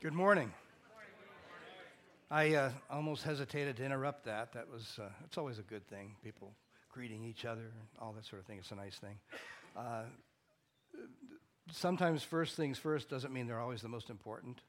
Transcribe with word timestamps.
Good 0.00 0.14
morning. 0.14 0.52
I 2.30 2.54
uh, 2.54 2.70
almost 2.88 3.24
hesitated 3.24 3.78
to 3.78 3.84
interrupt 3.84 4.26
that. 4.26 4.52
That 4.52 4.70
was, 4.70 4.96
uh, 5.02 5.08
it's 5.24 5.36
always 5.36 5.58
a 5.58 5.62
good 5.62 5.88
thing. 5.88 6.14
People 6.22 6.52
greeting 6.88 7.24
each 7.24 7.44
other 7.44 7.62
and 7.62 7.88
all 8.00 8.12
that 8.12 8.24
sort 8.24 8.40
of 8.40 8.46
thing. 8.46 8.58
It's 8.58 8.70
a 8.70 8.76
nice 8.76 8.94
thing. 8.94 9.18
Uh, 9.76 10.02
sometimes 11.72 12.22
first 12.22 12.54
things 12.54 12.78
first 12.78 13.10
doesn't 13.10 13.32
mean 13.32 13.48
they're 13.48 13.58
always 13.58 13.82
the 13.82 13.88
most 13.88 14.08
important. 14.08 14.60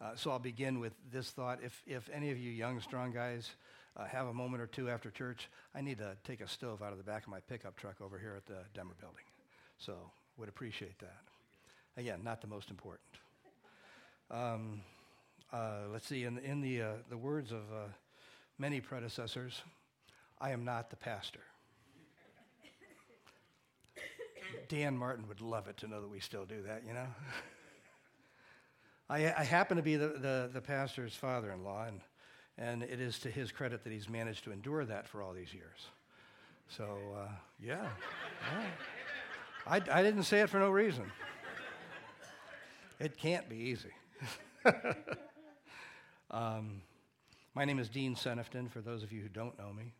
Uh, 0.00 0.14
so 0.14 0.30
I'll 0.30 0.38
begin 0.38 0.78
with 0.78 0.92
this 1.12 1.30
thought. 1.30 1.58
If, 1.64 1.82
if 1.84 2.08
any 2.12 2.30
of 2.30 2.38
you 2.38 2.52
young, 2.52 2.80
strong 2.80 3.10
guys 3.10 3.50
uh, 3.96 4.04
have 4.04 4.28
a 4.28 4.32
moment 4.32 4.62
or 4.62 4.68
two 4.68 4.88
after 4.88 5.10
church, 5.10 5.50
I 5.74 5.80
need 5.80 5.98
to 5.98 6.16
take 6.22 6.40
a 6.40 6.46
stove 6.46 6.82
out 6.82 6.92
of 6.92 6.98
the 6.98 7.04
back 7.04 7.24
of 7.24 7.30
my 7.30 7.40
pickup 7.40 7.76
truck 7.76 8.00
over 8.00 8.16
here 8.16 8.34
at 8.36 8.46
the 8.46 8.62
Denver 8.74 8.94
building. 9.00 9.24
So 9.78 9.96
would 10.36 10.48
appreciate 10.48 11.00
that. 11.00 11.18
Again, 11.96 12.20
not 12.22 12.40
the 12.40 12.46
most 12.46 12.70
important. 12.70 13.02
Um, 14.30 14.82
uh, 15.52 15.82
let's 15.92 16.06
see, 16.06 16.24
in, 16.24 16.38
in 16.38 16.60
the, 16.60 16.82
uh, 16.82 16.92
the 17.10 17.16
words 17.16 17.52
of 17.52 17.60
uh, 17.72 17.88
many 18.58 18.80
predecessors, 18.80 19.62
I 20.40 20.50
am 20.50 20.64
not 20.64 20.90
the 20.90 20.96
pastor. 20.96 21.40
Dan 24.68 24.96
Martin 24.96 25.28
would 25.28 25.42
love 25.42 25.68
it 25.68 25.76
to 25.78 25.86
know 25.86 26.00
that 26.00 26.08
we 26.08 26.20
still 26.20 26.46
do 26.46 26.62
that, 26.62 26.82
you 26.86 26.94
know? 26.94 27.06
I, 29.10 29.26
I, 29.26 29.44
happen 29.44 29.76
to 29.76 29.82
be 29.82 29.96
the, 29.96 30.08
the, 30.08 30.50
the 30.50 30.62
pastor's 30.62 31.14
father 31.14 31.52
in 31.52 31.62
law, 31.62 31.84
and, 31.86 32.00
and 32.56 32.82
it 32.82 32.98
is 32.98 33.18
to 33.20 33.30
his 33.30 33.52
credit 33.52 33.84
that 33.84 33.92
he's 33.92 34.08
managed 34.08 34.44
to 34.44 34.52
endure 34.52 34.86
that 34.86 35.06
for 35.06 35.22
all 35.22 35.34
these 35.34 35.52
years. 35.52 35.88
So, 36.68 36.98
uh, 37.14 37.28
yeah. 37.60 37.88
yeah. 38.54 38.64
I, 39.66 39.76
I 39.76 40.02
didn't 40.02 40.22
say 40.22 40.40
it 40.40 40.48
for 40.48 40.58
no 40.58 40.70
reason. 40.70 41.04
It 42.98 43.18
can't 43.18 43.48
be 43.48 43.56
easy. 43.56 43.90
um, 46.30 46.82
my 47.54 47.64
name 47.64 47.78
is 47.78 47.88
Dean 47.88 48.14
Senefton, 48.14 48.70
for 48.70 48.80
those 48.80 49.02
of 49.02 49.12
you 49.12 49.20
who 49.20 49.28
don't 49.28 49.58
know 49.58 49.72
me. 49.72 49.92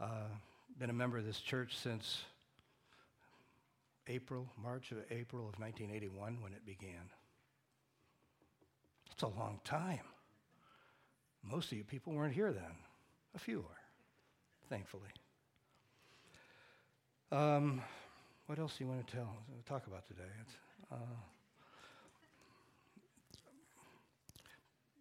Uh, 0.00 0.28
been 0.78 0.90
a 0.90 0.94
member 0.94 1.18
of 1.18 1.24
this 1.24 1.40
church 1.40 1.76
since 1.76 2.22
April, 4.06 4.48
March 4.62 4.92
of 4.92 4.98
April 5.10 5.48
of 5.48 5.58
1981 5.58 6.38
when 6.40 6.52
it 6.52 6.64
began. 6.64 7.10
It's 9.12 9.22
a 9.22 9.28
long 9.28 9.60
time. 9.64 10.00
Most 11.42 11.72
of 11.72 11.78
you 11.78 11.84
people 11.84 12.12
weren't 12.12 12.34
here 12.34 12.52
then. 12.52 12.72
A 13.34 13.38
few 13.38 13.60
are, 13.60 14.68
thankfully. 14.68 15.10
Um, 17.30 17.82
what 18.46 18.58
else 18.58 18.76
do 18.78 18.84
you 18.84 18.90
want 18.90 19.06
to 19.06 19.14
tell, 19.14 19.36
talk 19.66 19.86
about 19.86 20.06
today? 20.08 20.30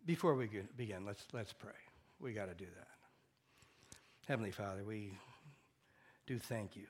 Before 0.07 0.35
we 0.35 0.49
begin, 0.77 1.05
let's, 1.05 1.25
let's 1.33 1.51
pray. 1.51 1.77
We 2.19 2.31
got 2.31 2.47
to 2.47 2.55
do 2.55 2.65
that. 2.65 2.87
Heavenly 4.25 4.51
Father, 4.51 4.83
we 4.85 5.11
do 6.25 6.39
thank 6.39 6.77
you 6.77 6.85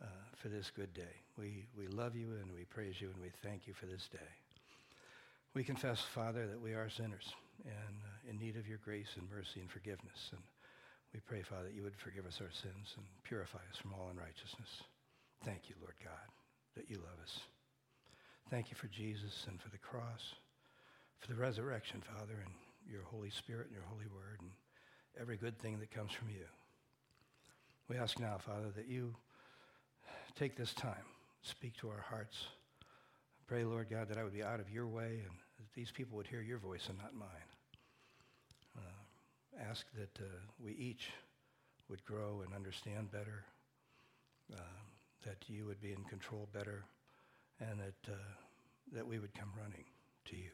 uh, 0.00 0.06
for 0.36 0.48
this 0.48 0.70
good 0.70 0.94
day. 0.94 1.18
We, 1.36 1.66
we 1.76 1.88
love 1.88 2.14
you 2.14 2.28
and 2.40 2.52
we 2.54 2.64
praise 2.64 3.00
you 3.00 3.08
and 3.12 3.20
we 3.20 3.30
thank 3.42 3.66
you 3.66 3.74
for 3.74 3.86
this 3.86 4.08
day. 4.10 4.30
We 5.52 5.64
confess, 5.64 6.00
Father, 6.00 6.46
that 6.46 6.60
we 6.60 6.74
are 6.74 6.88
sinners 6.88 7.34
and 7.64 7.96
uh, 8.06 8.30
in 8.30 8.38
need 8.38 8.56
of 8.56 8.68
your 8.68 8.78
grace 8.78 9.10
and 9.18 9.28
mercy 9.28 9.60
and 9.60 9.68
forgiveness. 9.68 10.30
And 10.30 10.40
we 11.12 11.18
pray, 11.18 11.42
Father, 11.42 11.64
that 11.64 11.74
you 11.74 11.82
would 11.82 11.96
forgive 11.98 12.24
us 12.24 12.40
our 12.40 12.52
sins 12.52 12.94
and 12.96 13.04
purify 13.24 13.58
us 13.70 13.78
from 13.82 13.94
all 13.94 14.10
unrighteousness. 14.12 14.84
Thank 15.44 15.68
you, 15.68 15.74
Lord 15.80 15.98
God, 16.02 16.28
that 16.76 16.88
you 16.88 16.98
love 16.98 17.18
us. 17.20 17.40
Thank 18.48 18.70
you 18.70 18.76
for 18.76 18.86
Jesus 18.86 19.46
and 19.48 19.60
for 19.60 19.70
the 19.70 19.78
cross, 19.78 20.34
for 21.20 21.28
the 21.28 21.34
resurrection, 21.34 22.02
Father, 22.02 22.34
and 22.44 22.54
your 22.90 23.02
Holy 23.04 23.30
Spirit 23.30 23.66
and 23.66 23.74
your 23.74 23.84
holy 23.84 24.06
word 24.06 24.40
and 24.40 24.50
every 25.20 25.36
good 25.36 25.58
thing 25.58 25.78
that 25.78 25.90
comes 25.90 26.12
from 26.12 26.28
you. 26.28 26.44
We 27.88 27.96
ask 27.96 28.18
now, 28.18 28.38
Father, 28.38 28.70
that 28.76 28.88
you 28.88 29.14
take 30.34 30.56
this 30.56 30.72
time, 30.72 31.04
speak 31.42 31.76
to 31.78 31.88
our 31.88 32.04
hearts. 32.08 32.46
Pray, 33.46 33.64
Lord 33.64 33.88
God, 33.90 34.08
that 34.08 34.18
I 34.18 34.24
would 34.24 34.32
be 34.32 34.42
out 34.42 34.60
of 34.60 34.70
your 34.70 34.86
way 34.86 35.22
and 35.24 35.36
that 35.58 35.72
these 35.74 35.90
people 35.90 36.16
would 36.16 36.26
hear 36.26 36.40
your 36.40 36.58
voice 36.58 36.88
and 36.88 36.98
not 36.98 37.14
mine. 37.14 37.28
Uh, 38.78 39.62
ask 39.68 39.86
that 39.98 40.18
uh, 40.20 40.28
we 40.58 40.72
each 40.72 41.10
would 41.88 42.04
grow 42.04 42.42
and 42.44 42.54
understand 42.54 43.10
better. 43.10 43.44
Uh, 44.52 44.60
that 45.26 45.44
you 45.48 45.66
would 45.66 45.80
be 45.80 45.92
in 45.92 46.02
control 46.04 46.48
better, 46.52 46.84
and 47.60 47.78
that, 47.78 48.12
uh, 48.12 48.16
that 48.92 49.06
we 49.06 49.18
would 49.18 49.34
come 49.34 49.50
running 49.56 49.84
to 50.24 50.36
you. 50.36 50.50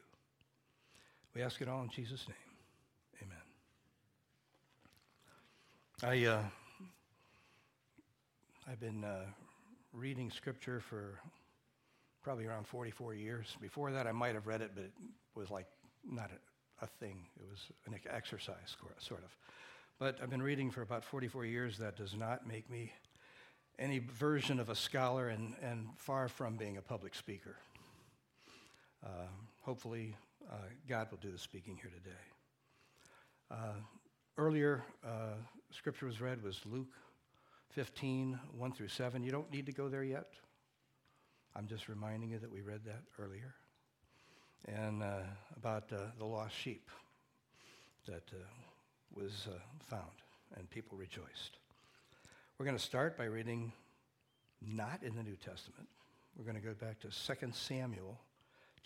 We 1.37 1.43
ask 1.43 1.61
it 1.61 1.69
all 1.69 1.83
in 1.83 1.89
Jesus' 1.89 2.25
name. 2.27 3.29
Amen. 6.01 6.23
I, 6.25 6.25
uh, 6.25 6.41
I've 8.67 8.79
been 8.79 9.03
uh, 9.03 9.25
reading 9.93 10.31
scripture 10.31 10.79
for 10.79 11.19
probably 12.23 12.47
around 12.47 12.65
44 12.65 13.13
years. 13.13 13.55
Before 13.61 13.91
that, 13.91 14.07
I 14.07 14.13
might 14.13 14.33
have 14.33 14.47
read 14.47 14.61
it, 14.61 14.71
but 14.73 14.85
it 14.85 14.91
was 15.35 15.51
like 15.51 15.67
not 16.03 16.31
a, 16.31 16.85
a 16.85 16.87
thing. 16.87 17.27
It 17.39 17.45
was 17.47 17.59
an 17.85 17.93
exercise, 18.09 18.75
sort 18.97 19.23
of. 19.23 19.37
But 19.99 20.17
I've 20.23 20.31
been 20.31 20.41
reading 20.41 20.71
for 20.71 20.81
about 20.81 21.05
44 21.05 21.45
years. 21.45 21.77
That 21.77 21.95
does 21.95 22.15
not 22.15 22.47
make 22.47 22.67
me 22.67 22.91
any 23.77 23.99
version 23.99 24.59
of 24.59 24.69
a 24.69 24.75
scholar 24.75 25.29
and, 25.29 25.53
and 25.61 25.89
far 25.97 26.29
from 26.29 26.55
being 26.55 26.77
a 26.77 26.81
public 26.81 27.13
speaker. 27.13 27.57
Uh, 29.05 29.27
hopefully, 29.61 30.15
uh, 30.51 30.55
God 30.87 31.07
will 31.11 31.17
do 31.17 31.31
the 31.31 31.37
speaking 31.37 31.77
here 31.81 31.91
today. 31.91 32.15
Uh, 33.51 33.79
earlier, 34.37 34.83
uh, 35.05 35.35
scripture 35.71 36.05
was 36.05 36.21
read 36.21 36.43
was 36.43 36.59
Luke 36.65 36.93
15, 37.71 38.39
1 38.57 38.71
through 38.73 38.87
7. 38.87 39.23
You 39.23 39.31
don't 39.31 39.51
need 39.51 39.65
to 39.65 39.71
go 39.71 39.89
there 39.89 40.03
yet. 40.03 40.27
I'm 41.55 41.67
just 41.67 41.89
reminding 41.89 42.29
you 42.29 42.39
that 42.39 42.51
we 42.51 42.61
read 42.61 42.81
that 42.85 43.01
earlier. 43.19 43.55
And 44.65 45.03
uh, 45.03 45.19
about 45.55 45.91
uh, 45.91 45.97
the 46.17 46.25
lost 46.25 46.55
sheep 46.55 46.89
that 48.07 48.23
was 49.13 49.47
found, 49.89 50.03
and 50.55 50.69
people 50.69 50.97
rejoiced. 50.97 51.57
We're 52.57 52.65
going 52.65 52.77
to 52.77 52.83
start 52.83 53.17
by 53.17 53.25
reading 53.25 53.71
not 54.61 55.03
in 55.03 55.15
the 55.15 55.23
New 55.23 55.35
Testament. 55.35 55.87
We're 56.35 56.45
going 56.45 56.55
to 56.55 56.61
go 56.61 56.73
back 56.73 56.99
to 57.01 57.07
2 57.07 57.51
Samuel 57.51 58.19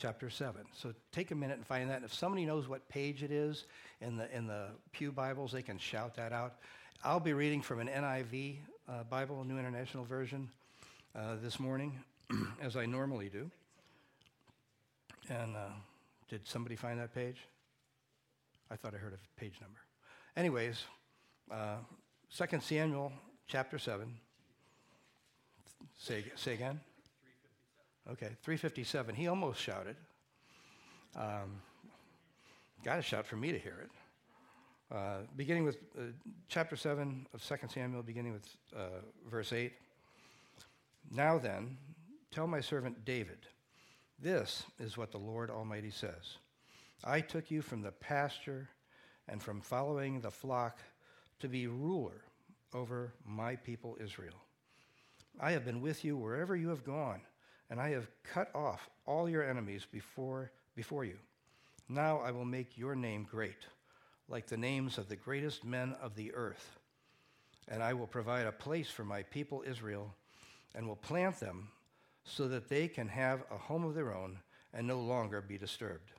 chapter 0.02 0.32
7. 0.32 0.62
So 0.74 0.94
take 1.12 1.30
a 1.30 1.36
minute 1.36 1.58
and 1.58 1.66
find 1.66 1.88
that. 1.92 1.98
And 1.98 2.06
if 2.06 2.14
somebody 2.14 2.44
knows 2.44 2.68
what 2.68 2.88
page 2.90 3.22
it 3.22 3.32
is 3.32 3.66
in 4.02 4.18
the, 4.18 4.36
in 4.36 4.48
the 4.48 4.70
Pew 4.94 5.12
Bibles, 5.12 5.52
they 5.52 5.62
can 5.62 5.78
shout 5.78 6.16
that 6.16 6.34
out. 6.34 6.56
I'll 7.04 7.20
be 7.20 7.34
reading 7.34 7.62
from 7.62 7.80
an 7.80 7.88
NIV 7.88 8.58
uh, 8.90 9.04
Bible, 9.04 9.44
New 9.44 9.60
International 9.60 10.04
Version, 10.04 10.50
uh, 11.16 11.36
this 11.44 11.60
morning, 11.60 12.00
as 12.62 12.76
I 12.76 12.88
normally 12.88 13.30
do. 13.30 13.52
And 15.30 15.56
uh, 15.56 15.70
did 16.30 16.48
somebody 16.48 16.76
find 16.76 17.00
that 17.00 17.14
page? 17.14 17.38
I 18.72 18.78
thought 18.78 18.96
I 18.96 18.98
heard 18.98 19.14
a 19.14 19.40
page 19.40 19.54
number. 19.62 19.80
Anyways, 20.36 20.84
uh, 21.52 21.76
2 22.36 22.60
Samuel 22.60 23.12
chapter 23.48 23.78
7. 23.78 24.12
Say, 26.00 26.24
say 26.36 26.54
again? 26.54 26.80
357. 28.16 28.28
Okay, 28.28 28.36
357. 28.44 29.16
He 29.16 29.28
almost 29.28 29.60
shouted. 29.60 29.96
Um, 31.16 31.62
Got 32.84 32.96
to 32.96 33.02
shout 33.04 33.28
for 33.28 33.36
me 33.36 33.52
to 33.52 33.60
hear 33.60 33.78
it. 33.84 34.96
Uh, 34.96 35.18
beginning 35.38 35.66
with 35.66 35.78
uh, 35.98 36.02
chapter 36.48 36.76
7 36.76 37.28
of 37.32 37.44
2 37.44 37.56
Samuel, 37.72 38.02
beginning 38.02 38.34
with 38.34 38.58
uh, 38.76 39.02
verse 39.30 39.54
8. 39.54 39.72
Now 41.12 41.38
then, 41.38 41.78
tell 42.32 42.48
my 42.48 42.60
servant 42.60 43.06
David, 43.06 43.38
this 44.20 44.64
is 44.80 44.98
what 44.98 45.12
the 45.12 45.20
Lord 45.20 45.52
Almighty 45.52 45.92
says 45.92 46.38
I 47.04 47.22
took 47.22 47.52
you 47.52 47.62
from 47.62 47.82
the 47.82 47.92
pasture 47.92 48.68
and 49.28 49.42
from 49.42 49.62
following 49.62 50.20
the 50.20 50.32
flock 50.32 50.80
to 51.40 51.48
be 51.48 51.68
ruler 51.68 52.24
over 52.74 53.14
my 53.26 53.56
people 53.56 53.96
Israel. 54.04 54.42
I 55.40 55.52
have 55.52 55.66
been 55.66 55.82
with 55.82 56.04
you 56.04 56.18
wherever 56.18 56.56
you 56.56 56.70
have 56.70 56.84
gone, 56.84 57.22
and 57.72 57.82
I 57.82 57.90
have 57.92 58.08
cut 58.24 58.54
off 58.54 58.88
all 59.08 59.28
your 59.28 59.50
enemies 59.50 59.88
before, 59.92 60.52
before 60.76 61.06
you. 61.06 61.18
Now 61.90 62.20
I 62.20 62.30
will 62.30 62.46
make 62.46 62.78
your 62.78 62.94
name 62.94 63.26
great, 63.30 63.66
like 64.30 64.46
the 64.46 64.58
names 64.58 65.00
of 65.00 65.10
the 65.10 65.16
greatest 65.16 65.66
men 65.66 65.96
of 66.00 66.16
the 66.16 66.32
earth. 66.36 66.78
And 67.68 67.82
I 67.82 67.94
will 67.94 68.06
provide 68.06 68.46
a 68.46 68.52
place 68.52 68.90
for 68.90 69.04
my 69.04 69.24
people 69.24 69.64
Israel, 69.66 70.14
and 70.76 70.88
will 70.88 70.96
plant 70.96 71.40
them 71.40 71.70
so 72.24 72.48
that 72.50 72.70
they 72.70 72.88
can 72.88 73.08
have 73.08 73.44
a 73.50 73.58
home 73.58 73.86
of 73.86 73.96
their 73.96 74.14
own 74.14 74.38
and 74.74 74.86
no 74.86 75.00
longer 75.00 75.42
be 75.42 75.58
disturbed. 75.58 76.12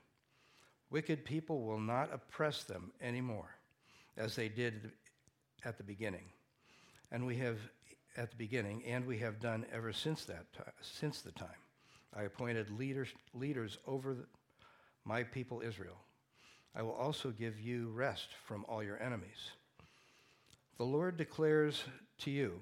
Wicked 0.89 1.23
people 1.23 1.61
will 1.61 1.79
not 1.79 2.13
oppress 2.13 2.63
them 2.65 2.91
anymore, 3.01 3.55
as 4.17 4.35
they 4.35 4.49
did 4.49 4.91
at 5.63 5.77
the 5.77 5.83
beginning 5.83 6.25
and 7.13 7.25
we 7.25 7.37
have 7.37 7.59
at 8.17 8.29
the 8.29 8.37
beginning, 8.37 8.83
and 8.85 9.05
we 9.05 9.17
have 9.19 9.39
done 9.39 9.65
ever 9.73 9.93
since 9.93 10.25
that 10.25 10.51
time, 10.53 10.73
since 10.81 11.21
the 11.21 11.31
time. 11.31 11.49
I 12.15 12.23
appointed 12.23 12.69
leaders, 12.69 13.09
leaders 13.33 13.77
over 13.87 14.13
the, 14.13 14.25
my 15.05 15.23
people 15.23 15.61
Israel. 15.61 15.97
I 16.75 16.81
will 16.81 16.93
also 16.93 17.31
give 17.31 17.59
you 17.59 17.89
rest 17.89 18.29
from 18.45 18.65
all 18.67 18.83
your 18.83 19.01
enemies. 19.01 19.51
The 20.77 20.85
Lord 20.85 21.17
declares 21.17 21.83
to 22.19 22.31
you 22.31 22.61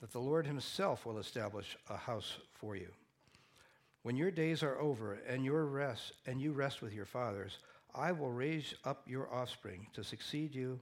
that 0.00 0.12
the 0.12 0.20
Lord 0.20 0.46
himself 0.46 1.06
will 1.06 1.18
establish 1.18 1.76
a 1.88 1.96
house 1.96 2.38
for 2.52 2.76
you. 2.76 2.88
When 4.02 4.16
your 4.16 4.30
days 4.30 4.62
are 4.62 4.78
over 4.78 5.14
and 5.28 5.44
your 5.44 5.66
rest 5.66 6.12
and 6.26 6.40
you 6.40 6.52
rest 6.52 6.82
with 6.82 6.92
your 6.92 7.06
fathers, 7.06 7.58
I 7.94 8.12
will 8.12 8.30
raise 8.30 8.74
up 8.84 9.02
your 9.06 9.32
offspring 9.32 9.86
to 9.94 10.04
succeed 10.04 10.54
you, 10.54 10.78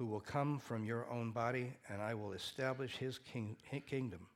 who 0.00 0.06
will 0.06 0.20
come 0.20 0.58
from 0.58 0.82
your 0.82 1.06
own 1.10 1.30
body, 1.30 1.74
and 1.90 2.00
I 2.00 2.14
will 2.14 2.32
establish 2.32 2.96
his 2.96 3.18
king, 3.18 3.58
kingdom. 3.86 4.28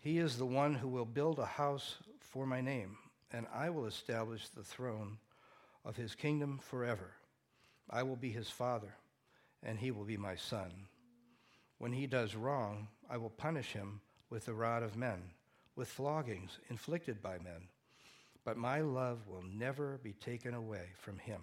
He 0.00 0.16
is 0.16 0.38
the 0.38 0.46
one 0.46 0.74
who 0.74 0.88
will 0.88 1.04
build 1.04 1.38
a 1.38 1.44
house 1.44 1.96
for 2.18 2.46
my 2.46 2.62
name, 2.62 2.96
and 3.30 3.46
I 3.54 3.68
will 3.68 3.84
establish 3.84 4.48
the 4.48 4.62
throne 4.62 5.18
of 5.84 5.96
his 5.96 6.14
kingdom 6.14 6.60
forever. 6.62 7.10
I 7.90 8.04
will 8.04 8.16
be 8.16 8.30
his 8.30 8.48
father, 8.48 8.94
and 9.62 9.78
he 9.78 9.90
will 9.90 10.04
be 10.04 10.16
my 10.16 10.36
son. 10.36 10.72
When 11.76 11.92
he 11.92 12.06
does 12.06 12.34
wrong, 12.34 12.88
I 13.10 13.18
will 13.18 13.28
punish 13.28 13.74
him 13.74 14.00
with 14.30 14.46
the 14.46 14.54
rod 14.54 14.82
of 14.82 14.96
men, 14.96 15.24
with 15.76 15.88
floggings 15.88 16.58
inflicted 16.70 17.20
by 17.20 17.36
men. 17.36 17.68
But 18.46 18.56
my 18.56 18.80
love 18.80 19.28
will 19.28 19.44
never 19.54 20.00
be 20.02 20.14
taken 20.14 20.54
away 20.54 20.86
from 20.96 21.18
him, 21.18 21.42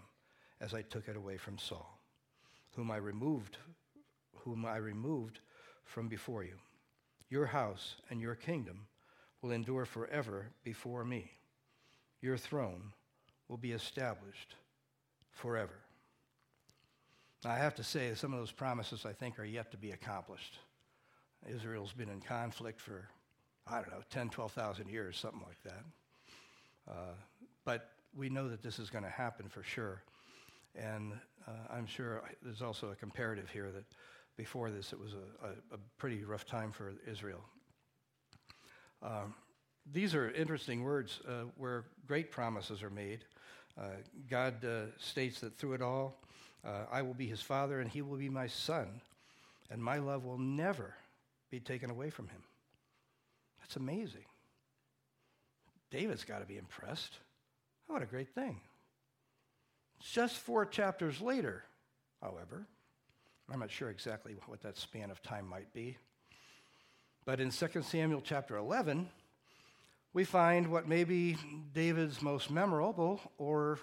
as 0.59 0.73
I 0.73 0.81
took 0.81 1.07
it 1.07 1.15
away 1.15 1.37
from 1.37 1.59
Saul, 1.59 1.94
whom 2.75 2.91
I 2.91 2.97
removed, 2.97 3.57
whom 4.43 4.65
I 4.65 4.77
removed 4.77 5.39
from 5.83 6.07
before 6.07 6.43
you. 6.43 6.55
Your 7.29 7.45
house 7.45 7.95
and 8.09 8.21
your 8.21 8.35
kingdom 8.35 8.87
will 9.41 9.51
endure 9.51 9.85
forever 9.85 10.47
before 10.63 11.05
me. 11.05 11.31
Your 12.21 12.37
throne 12.37 12.93
will 13.47 13.57
be 13.57 13.71
established 13.71 14.55
forever. 15.31 15.75
Now, 17.43 17.51
I 17.51 17.57
have 17.57 17.75
to 17.75 17.83
say, 17.83 18.13
some 18.15 18.33
of 18.33 18.39
those 18.39 18.51
promises 18.51 19.05
I 19.05 19.13
think 19.13 19.37
are 19.39 19.45
yet 19.45 19.71
to 19.71 19.77
be 19.77 19.91
accomplished. 19.91 20.57
Israel's 21.47 21.93
been 21.93 22.09
in 22.09 22.21
conflict 22.21 22.81
for, 22.81 23.07
I 23.67 23.75
don't 23.81 23.91
know, 23.91 24.01
10, 24.09 24.29
12,000 24.29 24.89
years, 24.89 25.17
something 25.17 25.43
like 25.45 25.61
that. 25.63 25.83
Uh, 26.89 27.13
but 27.63 27.91
we 28.15 28.29
know 28.29 28.49
that 28.49 28.63
this 28.63 28.79
is 28.79 28.89
going 28.89 29.03
to 29.03 29.09
happen 29.09 29.47
for 29.47 29.61
sure. 29.61 30.01
And 30.77 31.13
uh, 31.47 31.51
I'm 31.69 31.85
sure 31.85 32.23
there's 32.41 32.61
also 32.61 32.91
a 32.91 32.95
comparative 32.95 33.49
here 33.49 33.71
that 33.71 33.85
before 34.37 34.69
this 34.69 34.93
it 34.93 34.99
was 34.99 35.13
a, 35.13 35.47
a, 35.47 35.75
a 35.75 35.77
pretty 35.97 36.23
rough 36.23 36.45
time 36.45 36.71
for 36.71 36.93
Israel. 37.09 37.41
Um, 39.01 39.33
these 39.91 40.15
are 40.15 40.31
interesting 40.31 40.83
words 40.83 41.19
uh, 41.27 41.43
where 41.57 41.85
great 42.07 42.31
promises 42.31 42.81
are 42.81 42.89
made. 42.89 43.23
Uh, 43.77 43.87
God 44.29 44.63
uh, 44.65 44.85
states 44.97 45.39
that 45.41 45.57
through 45.57 45.73
it 45.73 45.81
all, 45.81 46.21
uh, 46.65 46.85
I 46.91 47.01
will 47.01 47.13
be 47.13 47.27
his 47.27 47.41
father 47.41 47.79
and 47.79 47.89
he 47.89 48.01
will 48.01 48.17
be 48.17 48.29
my 48.29 48.47
son, 48.47 49.01
and 49.69 49.83
my 49.83 49.99
love 49.99 50.25
will 50.25 50.39
never 50.39 50.95
be 51.51 51.59
taken 51.59 51.91
away 51.91 52.09
from 52.09 52.27
him. 52.27 52.41
That's 53.59 53.75
amazing. 53.75 54.25
David's 55.91 56.23
got 56.23 56.39
to 56.39 56.45
be 56.45 56.57
impressed. 56.57 57.19
What 57.87 58.01
a 58.01 58.05
great 58.05 58.33
thing. 58.33 58.59
Just 60.11 60.37
four 60.37 60.65
chapters 60.65 61.19
later, 61.19 61.63
however, 62.21 62.67
I'm 63.51 63.59
not 63.59 63.71
sure 63.71 63.89
exactly 63.89 64.35
what 64.45 64.61
that 64.61 64.77
span 64.77 65.09
of 65.09 65.21
time 65.21 65.47
might 65.47 65.73
be, 65.73 65.97
but 67.25 67.39
in 67.39 67.49
2 67.49 67.81
Samuel 67.81 68.21
chapter 68.23 68.55
11, 68.55 69.09
we 70.13 70.23
find 70.23 70.67
what 70.67 70.87
may 70.87 71.03
be 71.03 71.37
David's 71.73 72.21
most 72.21 72.51
memorable 72.51 73.19
or 73.37 73.79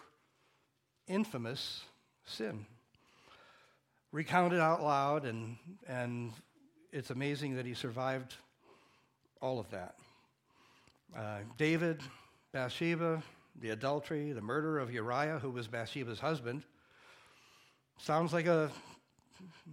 infamous 1.08 1.82
sin. 2.24 2.66
Recounted 4.12 4.60
out 4.60 4.82
loud, 4.82 5.24
and, 5.24 5.56
and 5.88 6.32
it's 6.92 7.10
amazing 7.10 7.56
that 7.56 7.66
he 7.66 7.74
survived 7.74 8.34
all 9.40 9.58
of 9.58 9.70
that. 9.70 9.96
Uh, 11.16 11.38
David, 11.58 12.00
Bathsheba, 12.52 13.22
the 13.60 13.70
adultery, 13.70 14.32
the 14.32 14.40
murder 14.40 14.78
of 14.78 14.92
Uriah, 14.92 15.38
who 15.38 15.50
was 15.50 15.68
Bathsheba's 15.68 16.20
husband, 16.20 16.64
sounds 17.98 18.32
like 18.32 18.46
a 18.46 18.70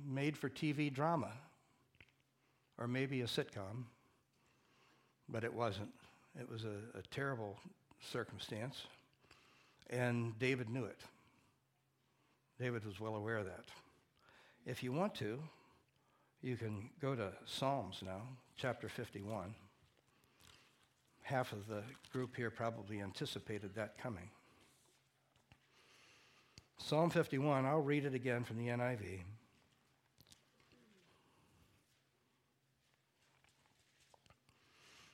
made 0.06 0.38
for 0.38 0.50
TV 0.50 0.94
drama 0.94 1.32
or 2.78 2.88
maybe 2.88 3.22
a 3.22 3.26
sitcom, 3.26 3.84
but 5.28 5.44
it 5.44 5.54
wasn't. 5.54 5.90
It 6.40 6.50
was 6.50 6.64
a, 6.64 6.98
a 6.98 7.02
terrible 7.12 7.58
circumstance, 8.00 8.84
and 9.90 10.38
David 10.40 10.70
knew 10.70 10.86
it. 10.86 11.02
David 12.60 12.86
was 12.86 13.00
well 13.00 13.16
aware 13.16 13.38
of 13.38 13.46
that. 13.46 13.66
If 14.66 14.84
you 14.84 14.92
want 14.92 15.16
to, 15.16 15.40
you 16.42 16.56
can 16.56 16.90
go 17.02 17.16
to 17.16 17.32
Psalms 17.46 18.02
now, 18.06 18.22
chapter 18.56 18.88
51. 18.88 19.54
Half 21.30 21.54
of 21.54 21.68
the 21.68 21.84
group 22.12 22.36
here 22.36 22.50
probably 22.50 23.02
anticipated 23.02 23.76
that 23.76 24.00
coming. 24.00 24.32
Psalm 26.80 27.12
51, 27.12 27.68
I'll 27.68 27.82
read 27.82 28.06
it 28.06 28.16
again 28.16 28.44
from 28.44 28.58
the 28.58 28.70
NIV. 28.70 29.20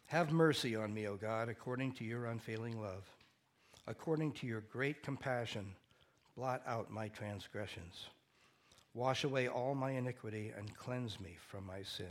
Have 0.05 0.31
mercy 0.31 0.73
on 0.77 0.93
me, 0.93 1.05
O 1.05 1.17
God, 1.17 1.49
according 1.49 1.91
to 1.95 2.05
your 2.05 2.27
unfailing 2.27 2.79
love. 2.81 3.03
According 3.85 4.31
to 4.33 4.47
your 4.47 4.61
great 4.71 5.03
compassion, 5.03 5.65
blot 6.37 6.61
out 6.65 6.89
my 6.89 7.09
transgressions. 7.09 8.05
Wash 8.93 9.25
away 9.25 9.49
all 9.49 9.75
my 9.75 9.91
iniquity 9.91 10.53
and 10.57 10.73
cleanse 10.77 11.19
me 11.19 11.35
from 11.49 11.67
my 11.67 11.83
sin. 11.83 12.05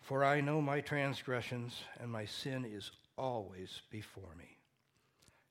For 0.00 0.24
I 0.24 0.40
know 0.40 0.60
my 0.60 0.80
transgressions, 0.80 1.82
and 2.00 2.10
my 2.10 2.24
sin 2.24 2.64
is 2.64 2.90
always 3.16 3.82
before 3.90 4.34
me. 4.38 4.56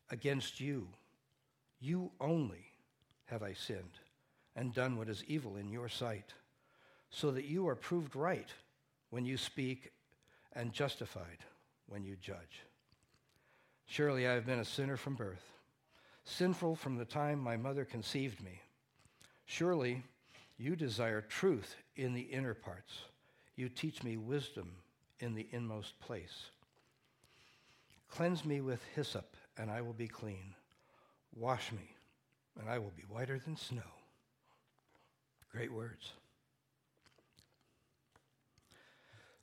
Against 0.10 0.60
you, 0.60 0.88
you 1.80 2.12
only, 2.20 2.66
have 3.26 3.44
I 3.44 3.54
sinned 3.54 4.00
and 4.56 4.74
done 4.74 4.98
what 4.98 5.08
is 5.08 5.24
evil 5.28 5.56
in 5.56 5.70
your 5.70 5.88
sight, 5.88 6.34
so 7.10 7.32
that 7.32 7.46
you 7.46 7.68
are 7.68 7.76
proved 7.76 8.16
right 8.16 8.50
when 9.12 9.26
you 9.26 9.38
speak 9.38 9.92
and 10.54 10.74
justified 10.74 11.46
when 11.88 12.04
you 12.04 12.16
judge. 12.16 12.64
Surely 13.86 14.28
I 14.28 14.34
have 14.34 14.46
been 14.46 14.60
a 14.60 14.66
sinner 14.66 14.98
from 14.98 15.16
birth, 15.16 15.54
sinful 16.24 16.76
from 16.76 16.98
the 16.98 17.06
time 17.06 17.40
my 17.40 17.56
mother 17.56 17.86
conceived 17.86 18.44
me. 18.44 18.62
Surely 19.46 20.04
you 20.58 20.76
desire 20.76 21.22
truth 21.22 21.76
in 21.96 22.14
the 22.14 22.22
inner 22.22 22.54
parts. 22.54 23.04
You 23.60 23.68
teach 23.68 24.04
me 24.04 24.16
wisdom 24.16 24.72
in 25.20 25.36
the 25.36 25.46
inmost 25.52 26.00
place. 26.00 26.46
Cleanse 28.08 28.46
me 28.46 28.62
with 28.62 28.82
hyssop, 28.96 29.36
and 29.58 29.70
I 29.70 29.82
will 29.82 29.92
be 29.92 30.08
clean. 30.08 30.56
Wash 31.36 31.74
me, 31.74 31.94
and 32.58 32.70
I 32.70 32.78
will 32.80 32.94
be 32.96 33.04
whiter 33.10 33.38
than 33.38 33.58
snow. 33.58 33.82
Great 35.52 35.74
words. 35.74 36.14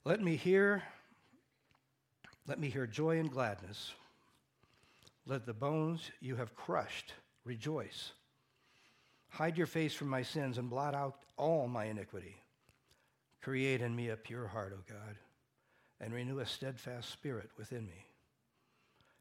Let 0.07 0.23
me 0.23 0.37
hear 0.37 0.83
let 2.49 2.59
me 2.59 2.71
hear 2.71 2.87
joy 2.87 3.19
and 3.19 3.31
gladness. 3.31 3.93
Let 5.27 5.45
the 5.45 5.53
bones 5.53 6.11
you 6.21 6.37
have 6.37 6.57
crushed 6.57 7.13
rejoice. 7.45 8.13
Hide 9.29 9.59
your 9.59 9.67
face 9.67 9.93
from 9.93 10.09
my 10.09 10.23
sins 10.23 10.57
and 10.57 10.71
blot 10.71 10.95
out 10.95 11.17
all 11.37 11.69
my 11.69 11.85
iniquity. 11.85 12.37
Create 13.47 13.81
in 13.81 13.95
me 13.95 14.09
a 14.09 14.17
pure 14.17 14.49
heart, 14.49 14.73
O 14.77 14.83
God, 14.93 15.15
and 16.01 16.13
renew 16.13 16.41
a 16.41 16.47
steadfast 16.47 17.13
spirit 17.13 17.49
within 17.57 17.87
me. 17.87 18.05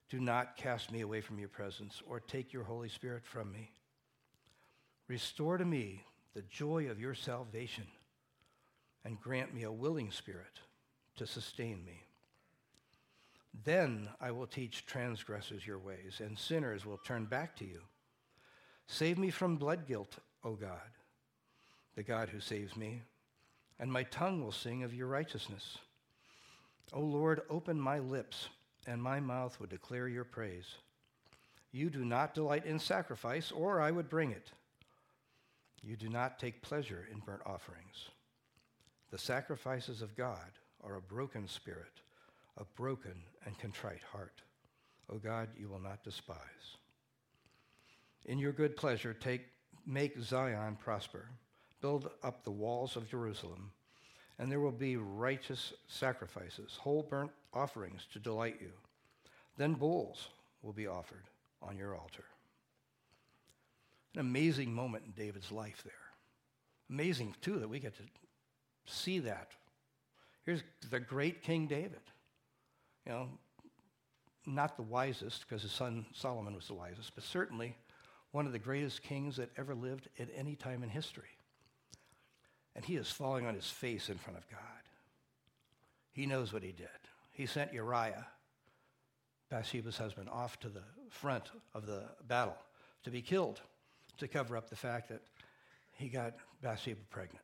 Do 0.09 0.19
not 0.19 0.57
cast 0.57 0.91
me 0.91 1.01
away 1.01 1.21
from 1.21 1.37
your 1.37 1.47
presence 1.47 2.01
or 2.07 2.19
take 2.19 2.51
your 2.51 2.63
Holy 2.63 2.89
Spirit 2.89 3.23
from 3.23 3.51
me. 3.51 3.69
Restore 5.07 5.59
to 5.59 5.63
me 5.63 6.01
the 6.33 6.41
joy 6.41 6.87
of 6.89 6.99
your 6.99 7.13
salvation 7.13 7.85
and 9.03 9.21
grant 9.21 9.53
me 9.53 9.61
a 9.61 9.71
willing 9.71 10.09
spirit 10.09 10.59
to 11.17 11.27
sustain 11.27 11.85
me. 11.85 12.01
Then 13.63 14.09
I 14.19 14.31
will 14.31 14.47
teach 14.47 14.87
transgressors 14.87 15.67
your 15.67 15.77
ways, 15.77 16.19
and 16.19 16.35
sinners 16.35 16.83
will 16.83 16.97
turn 16.97 17.25
back 17.25 17.55
to 17.57 17.63
you. 17.63 17.81
Save 18.87 19.19
me 19.19 19.29
from 19.29 19.57
blood 19.57 19.85
guilt, 19.85 20.17
O 20.43 20.55
God, 20.55 20.89
the 21.95 22.01
God 22.01 22.29
who 22.29 22.39
saves 22.39 22.75
me, 22.75 23.03
and 23.79 23.91
my 23.91 24.03
tongue 24.03 24.43
will 24.43 24.51
sing 24.51 24.83
of 24.83 24.93
your 24.93 25.07
righteousness. 25.07 25.77
O 26.93 27.01
Lord, 27.01 27.41
open 27.49 27.79
my 27.79 27.99
lips, 27.99 28.49
and 28.87 29.01
my 29.01 29.19
mouth 29.19 29.59
will 29.59 29.67
declare 29.67 30.07
your 30.07 30.23
praise. 30.23 30.75
You 31.71 31.89
do 31.89 32.05
not 32.05 32.33
delight 32.33 32.65
in 32.65 32.79
sacrifice, 32.79 33.51
or 33.51 33.81
I 33.81 33.91
would 33.91 34.09
bring 34.09 34.31
it. 34.31 34.51
You 35.81 35.95
do 35.95 36.09
not 36.09 36.39
take 36.39 36.61
pleasure 36.61 37.07
in 37.11 37.19
burnt 37.19 37.41
offerings. 37.45 38.09
The 39.11 39.17
sacrifices 39.17 40.01
of 40.01 40.15
God 40.15 40.59
are 40.83 40.95
a 40.95 41.01
broken 41.01 41.47
spirit 41.47 42.01
a 42.57 42.65
broken 42.75 43.15
and 43.45 43.57
contrite 43.57 44.01
heart. 44.11 44.41
O 45.09 45.17
God, 45.17 45.49
you 45.57 45.69
will 45.69 45.79
not 45.79 46.03
despise. 46.03 46.37
In 48.25 48.39
your 48.39 48.53
good 48.53 48.75
pleasure, 48.75 49.13
take, 49.13 49.41
make 49.85 50.19
Zion 50.19 50.77
prosper. 50.77 51.29
Build 51.85 52.09
up 52.23 52.43
the 52.43 52.49
walls 52.49 52.95
of 52.95 53.07
Jerusalem, 53.07 53.69
and 54.39 54.51
there 54.51 54.59
will 54.59 54.71
be 54.71 54.97
righteous 54.97 55.71
sacrifices, 55.87 56.79
whole 56.81 57.03
burnt 57.03 57.29
offerings 57.53 58.07
to 58.11 58.17
delight 58.17 58.57
you. 58.59 58.71
Then 59.57 59.75
bulls 59.75 60.29
will 60.63 60.73
be 60.73 60.87
offered 60.87 61.25
on 61.61 61.77
your 61.77 61.95
altar. 61.95 62.23
An 64.15 64.21
amazing 64.21 64.73
moment 64.73 65.03
in 65.05 65.11
David's 65.11 65.51
life 65.51 65.83
there. 65.83 65.93
Amazing, 66.89 67.35
too, 67.39 67.59
that 67.59 67.69
we 67.69 67.77
get 67.77 67.95
to 67.97 68.03
see 68.87 69.19
that. 69.19 69.51
Here's 70.43 70.63
the 70.89 70.99
great 70.99 71.43
King 71.43 71.67
David. 71.67 72.01
You 73.05 73.11
know, 73.11 73.27
not 74.47 74.75
the 74.75 74.81
wisest, 74.81 75.45
because 75.47 75.61
his 75.61 75.71
son 75.71 76.07
Solomon 76.15 76.55
was 76.55 76.65
the 76.65 76.73
wisest, 76.73 77.13
but 77.13 77.23
certainly 77.23 77.77
one 78.31 78.47
of 78.47 78.53
the 78.53 78.57
greatest 78.57 79.03
kings 79.03 79.35
that 79.35 79.51
ever 79.55 79.75
lived 79.75 80.09
at 80.17 80.29
any 80.35 80.55
time 80.55 80.81
in 80.81 80.89
history. 80.89 81.29
He 82.85 82.97
is 82.97 83.09
falling 83.09 83.47
on 83.47 83.55
his 83.55 83.69
face 83.69 84.09
in 84.09 84.17
front 84.17 84.37
of 84.37 84.47
God. 84.47 84.59
He 86.11 86.27
knows 86.27 86.53
what 86.53 86.61
he 86.61 86.71
did. 86.71 86.87
He 87.31 87.47
sent 87.47 87.73
Uriah, 87.73 88.27
Bathsheba's 89.49 89.97
husband, 89.97 90.29
off 90.29 90.59
to 90.59 90.69
the 90.69 90.83
front 91.09 91.45
of 91.73 91.87
the 91.87 92.03
battle 92.27 92.57
to 93.03 93.09
be 93.09 93.23
killed 93.23 93.59
to 94.19 94.27
cover 94.27 94.55
up 94.55 94.69
the 94.69 94.75
fact 94.75 95.09
that 95.09 95.21
he 95.93 96.09
got 96.09 96.35
Bathsheba 96.61 97.01
pregnant. 97.09 97.43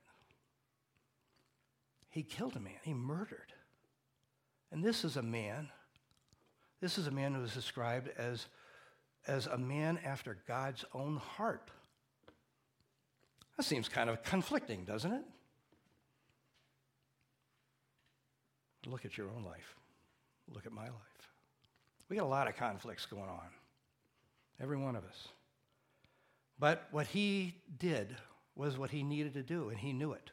He 2.11 2.21
killed 2.21 2.55
a 2.55 2.59
man, 2.59 2.79
he 2.83 2.93
murdered. 2.93 3.51
And 4.71 4.83
this 4.83 5.03
is 5.03 5.17
a 5.17 5.23
man, 5.23 5.69
this 6.81 6.99
is 6.99 7.07
a 7.07 7.11
man 7.11 7.33
who 7.33 7.43
is 7.43 7.53
described 7.53 8.09
as, 8.15 8.45
as 9.27 9.47
a 9.47 9.57
man 9.57 9.99
after 10.05 10.37
God's 10.47 10.85
own 10.93 11.17
heart. 11.17 11.71
That 13.61 13.65
seems 13.65 13.87
kind 13.87 14.09
of 14.09 14.23
conflicting, 14.23 14.85
doesn't 14.85 15.13
it? 15.13 15.21
Look 18.87 19.05
at 19.05 19.19
your 19.19 19.27
own 19.29 19.43
life. 19.43 19.75
Look 20.51 20.65
at 20.65 20.71
my 20.71 20.85
life. 20.85 21.29
We 22.09 22.15
got 22.15 22.25
a 22.25 22.27
lot 22.27 22.47
of 22.47 22.55
conflicts 22.55 23.05
going 23.05 23.29
on, 23.29 23.49
every 24.59 24.77
one 24.77 24.95
of 24.95 25.03
us. 25.03 25.27
But 26.57 26.87
what 26.89 27.05
he 27.05 27.53
did 27.77 28.15
was 28.55 28.79
what 28.79 28.89
he 28.89 29.03
needed 29.03 29.35
to 29.35 29.43
do, 29.43 29.69
and 29.69 29.77
he 29.77 29.93
knew 29.93 30.13
it. 30.13 30.31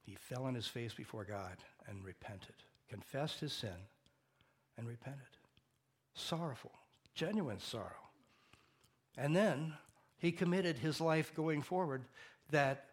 He 0.00 0.14
fell 0.14 0.44
on 0.44 0.54
his 0.54 0.66
face 0.66 0.94
before 0.94 1.24
God 1.24 1.58
and 1.88 2.02
repented, 2.02 2.54
confessed 2.88 3.40
his 3.40 3.52
sin, 3.52 3.76
and 4.78 4.88
repented. 4.88 5.20
Sorrowful, 6.14 6.72
genuine 7.14 7.60
sorrow. 7.60 8.08
And 9.14 9.36
then 9.36 9.74
he 10.24 10.32
committed 10.32 10.78
his 10.78 11.02
life 11.02 11.34
going 11.34 11.60
forward 11.60 12.02
that 12.50 12.86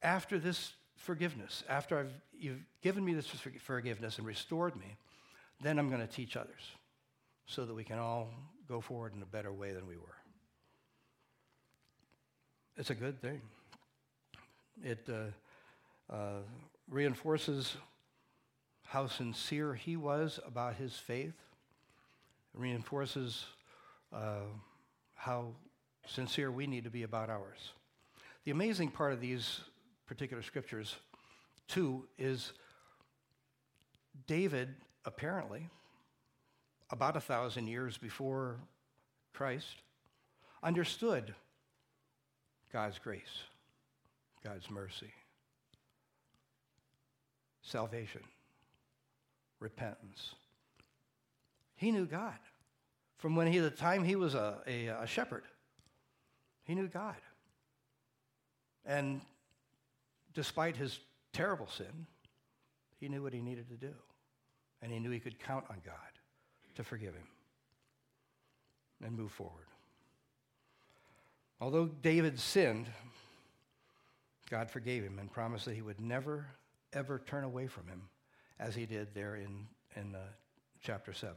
after 0.00 0.38
this 0.38 0.74
forgiveness, 0.94 1.64
after 1.68 1.98
I've, 1.98 2.12
you've 2.38 2.62
given 2.82 3.04
me 3.04 3.14
this 3.14 3.26
forgiveness 3.58 4.18
and 4.18 4.26
restored 4.26 4.76
me, 4.76 4.96
then 5.60 5.76
I'm 5.76 5.88
going 5.88 6.00
to 6.00 6.06
teach 6.06 6.36
others 6.36 6.70
so 7.46 7.64
that 7.64 7.74
we 7.74 7.82
can 7.82 7.98
all 7.98 8.32
go 8.68 8.80
forward 8.80 9.12
in 9.16 9.22
a 9.22 9.26
better 9.26 9.52
way 9.52 9.72
than 9.72 9.88
we 9.88 9.96
were. 9.96 10.16
It's 12.76 12.90
a 12.90 12.94
good 12.94 13.20
thing. 13.20 13.40
It 14.84 15.08
uh, 15.08 16.14
uh, 16.14 16.42
reinforces 16.88 17.76
how 18.84 19.08
sincere 19.08 19.74
he 19.74 19.96
was 19.96 20.38
about 20.46 20.76
his 20.76 20.94
faith. 20.94 21.34
It 22.54 22.60
reinforces 22.60 23.46
uh, 24.12 24.42
how 25.16 25.46
sincere 26.06 26.50
we 26.50 26.66
need 26.66 26.84
to 26.84 26.90
be 26.90 27.02
about 27.02 27.30
ours. 27.30 27.72
The 28.44 28.50
amazing 28.50 28.90
part 28.90 29.12
of 29.12 29.20
these 29.20 29.60
particular 30.06 30.42
scriptures, 30.42 30.96
too, 31.68 32.06
is 32.18 32.52
David 34.26 34.74
apparently, 35.04 35.68
about 36.90 37.16
a 37.16 37.20
thousand 37.20 37.66
years 37.66 37.98
before 37.98 38.60
Christ, 39.34 39.76
understood 40.62 41.34
God's 42.72 42.98
grace, 42.98 43.42
God's 44.44 44.70
mercy, 44.70 45.12
salvation, 47.62 48.22
repentance. 49.60 50.34
He 51.74 51.90
knew 51.90 52.06
God 52.06 52.38
from 53.18 53.34
when 53.34 53.48
he, 53.48 53.58
the 53.58 53.70
time 53.70 54.04
he 54.04 54.16
was 54.16 54.34
a, 54.34 54.58
a, 54.66 54.86
a 54.88 55.06
shepherd. 55.06 55.42
He 56.66 56.74
knew 56.74 56.88
God. 56.88 57.16
And 58.84 59.20
despite 60.34 60.76
his 60.76 60.98
terrible 61.32 61.68
sin, 61.68 62.06
he 63.00 63.08
knew 63.08 63.22
what 63.22 63.32
he 63.32 63.40
needed 63.40 63.68
to 63.68 63.76
do. 63.76 63.94
And 64.82 64.92
he 64.92 64.98
knew 64.98 65.10
he 65.10 65.20
could 65.20 65.38
count 65.38 65.64
on 65.70 65.76
God 65.84 65.94
to 66.76 66.84
forgive 66.84 67.14
him 67.14 67.26
and 69.04 69.16
move 69.16 69.32
forward. 69.32 69.66
Although 71.60 71.86
David 71.86 72.38
sinned, 72.38 72.86
God 74.50 74.70
forgave 74.70 75.02
him 75.02 75.18
and 75.18 75.30
promised 75.30 75.64
that 75.64 75.74
he 75.74 75.82
would 75.82 76.00
never, 76.00 76.46
ever 76.92 77.20
turn 77.26 77.44
away 77.44 77.66
from 77.66 77.88
him 77.88 78.02
as 78.58 78.74
he 78.74 78.86
did 78.86 79.14
there 79.14 79.36
in, 79.36 79.66
in 79.96 80.14
uh, 80.14 80.18
chapter 80.82 81.12
7. 81.12 81.34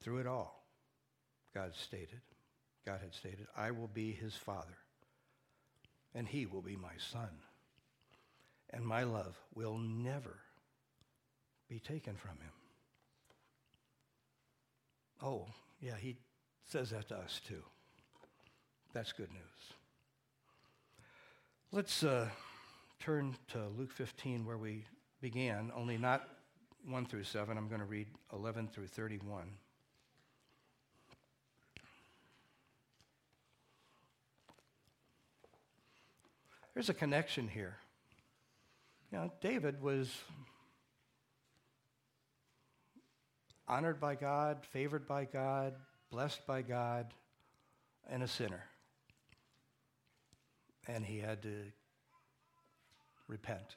Through 0.00 0.18
it 0.18 0.26
all, 0.26 0.64
God 1.54 1.72
stated, 1.74 2.20
God 2.84 3.00
had 3.00 3.14
stated, 3.14 3.46
I 3.56 3.70
will 3.70 3.88
be 3.88 4.12
his 4.12 4.34
father, 4.34 4.76
and 6.14 6.28
he 6.28 6.46
will 6.46 6.62
be 6.62 6.76
my 6.76 6.92
son. 6.98 7.30
And 8.70 8.84
my 8.84 9.04
love 9.04 9.38
will 9.54 9.78
never 9.78 10.36
be 11.68 11.78
taken 11.78 12.16
from 12.16 12.32
him. 12.32 12.52
Oh, 15.22 15.46
yeah, 15.80 15.96
he 15.98 16.16
says 16.66 16.90
that 16.90 17.08
to 17.08 17.16
us 17.16 17.40
too. 17.46 17.62
That's 18.92 19.12
good 19.12 19.30
news. 19.32 19.74
Let's 21.72 22.04
uh, 22.04 22.28
turn 23.00 23.36
to 23.48 23.66
Luke 23.76 23.92
15, 23.92 24.44
where 24.44 24.58
we 24.58 24.84
began, 25.20 25.72
only 25.74 25.98
not 25.98 26.28
1 26.86 27.06
through 27.06 27.24
7. 27.24 27.56
I'm 27.56 27.68
going 27.68 27.80
to 27.80 27.86
read 27.86 28.06
11 28.32 28.68
through 28.68 28.86
31. 28.86 29.48
There's 36.74 36.88
a 36.88 36.94
connection 36.94 37.48
here. 37.48 37.76
You 39.10 39.18
know, 39.18 39.32
David 39.40 39.80
was 39.80 40.12
honored 43.66 44.00
by 44.00 44.16
God, 44.16 44.66
favored 44.72 45.06
by 45.06 45.24
God, 45.24 45.74
blessed 46.10 46.46
by 46.46 46.62
God, 46.62 47.14
and 48.10 48.22
a 48.22 48.28
sinner 48.28 48.64
and 50.86 51.04
he 51.04 51.18
had 51.18 51.42
to 51.42 51.64
repent, 53.28 53.76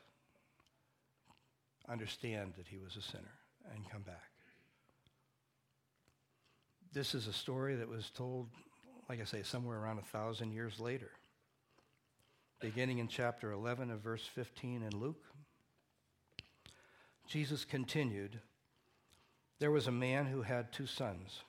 understand 1.87 2.53
that 2.57 2.67
he 2.67 2.77
was 2.77 2.95
a 2.95 3.01
sinner, 3.01 3.39
and 3.73 3.89
come 3.89 4.01
back. 4.01 4.31
This 6.93 7.15
is 7.15 7.27
a 7.27 7.33
story 7.33 7.75
that 7.75 7.87
was 7.87 8.09
told, 8.09 8.49
like 9.09 9.21
I 9.21 9.25
say, 9.25 9.43
somewhere 9.43 9.77
around 9.77 9.99
a 9.99 10.03
thousand 10.03 10.51
years 10.51 10.79
later. 10.79 11.11
Beginning 12.59 12.97
in 12.97 13.07
chapter 13.07 13.51
11 13.51 13.91
of 13.91 13.99
verse 13.99 14.25
15 14.33 14.81
in 14.81 14.99
Luke, 14.99 15.23
Jesus 17.27 17.63
continued 17.63 18.39
There 19.59 19.69
was 19.69 19.85
a 19.85 19.91
man 19.91 20.25
who 20.25 20.41
had 20.41 20.71
two 20.71 20.87
sons. 20.87 21.41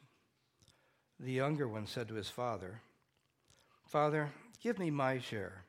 The 1.19 1.33
younger 1.33 1.67
one 1.67 1.87
said 1.87 2.09
to 2.09 2.15
his 2.15 2.29
father, 2.29 2.83
Father, 3.87 4.31
Give 4.63 4.79
me 4.79 4.91
my 4.91 5.19
share 5.19 5.65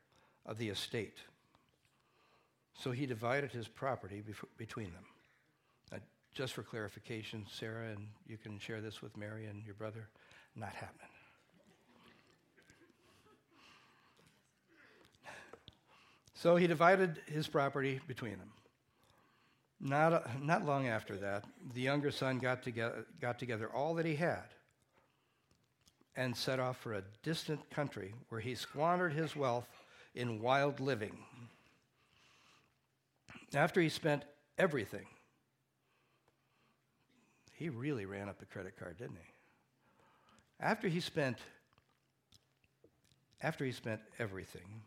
of 0.45 0.57
the 0.57 0.69
estate. 0.69 1.17
So 2.73 2.91
he 2.91 3.05
divided 3.05 3.51
his 3.51 3.67
property 3.67 4.23
bef- 4.27 4.57
between 4.57 4.91
them. 4.93 5.05
Uh, 5.93 5.97
just 6.33 6.53
for 6.53 6.63
clarification, 6.63 7.45
Sarah, 7.51 7.89
and 7.89 8.07
you 8.25 8.37
can 8.37 8.57
share 8.57 8.81
this 8.81 9.01
with 9.01 9.15
Mary 9.15 9.45
and 9.45 9.63
your 9.63 9.75
brother, 9.75 10.07
not 10.55 10.73
happening. 10.73 11.08
So 16.39 16.55
he 16.55 16.67
divided 16.67 17.19
his 17.25 17.49
property 17.49 17.99
between 18.07 18.37
them. 18.37 18.53
Not, 19.81 20.41
not 20.41 20.65
long 20.65 20.87
after 20.87 21.17
that, 21.17 21.43
the 21.73 21.81
younger 21.81 22.11
son 22.11 22.39
got 22.39 22.63
together, 22.63 23.05
got 23.19 23.39
together 23.39 23.67
all 23.67 23.93
that 23.95 24.05
he 24.05 24.15
had 24.15 24.45
and 26.15 26.33
set 26.33 26.61
off 26.61 26.77
for 26.77 26.93
a 26.93 27.03
distant 27.23 27.69
country 27.69 28.13
where 28.29 28.39
he 28.39 28.55
squandered 28.55 29.11
his 29.11 29.35
wealth 29.35 29.67
in 30.15 30.41
wild 30.41 30.79
living. 30.79 31.17
After 33.53 33.81
he 33.81 33.89
spent 33.89 34.23
everything, 34.57 35.07
he 37.53 37.67
really 37.67 38.05
ran 38.05 38.29
up 38.29 38.39
the 38.39 38.45
credit 38.45 38.79
card, 38.79 38.97
didn't 38.97 39.17
he? 39.17 39.33
After 40.61 40.87
he 40.87 41.01
spent 41.01 41.37
after 43.41 43.65
he 43.65 43.73
spent 43.73 43.99
everything, 44.19 44.83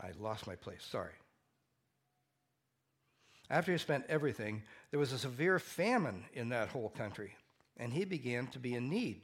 I 0.00 0.10
lost 0.18 0.46
my 0.46 0.54
place, 0.54 0.84
sorry. 0.88 1.12
After 3.50 3.72
he 3.72 3.78
spent 3.78 4.04
everything, 4.08 4.62
there 4.90 5.00
was 5.00 5.12
a 5.12 5.18
severe 5.18 5.58
famine 5.58 6.24
in 6.34 6.50
that 6.50 6.68
whole 6.68 6.90
country, 6.90 7.34
and 7.78 7.92
he 7.92 8.04
began 8.04 8.46
to 8.48 8.58
be 8.58 8.74
in 8.74 8.90
need. 8.90 9.22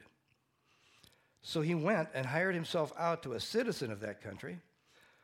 So 1.43 1.61
he 1.61 1.75
went 1.75 2.09
and 2.15 2.25
hired 2.25 2.55
himself 2.55 2.93
out 2.99 3.23
to 3.25 3.35
a 3.35 3.41
citizen 3.41 3.93
of 3.93 4.01
that 4.01 4.23
country 4.23 4.59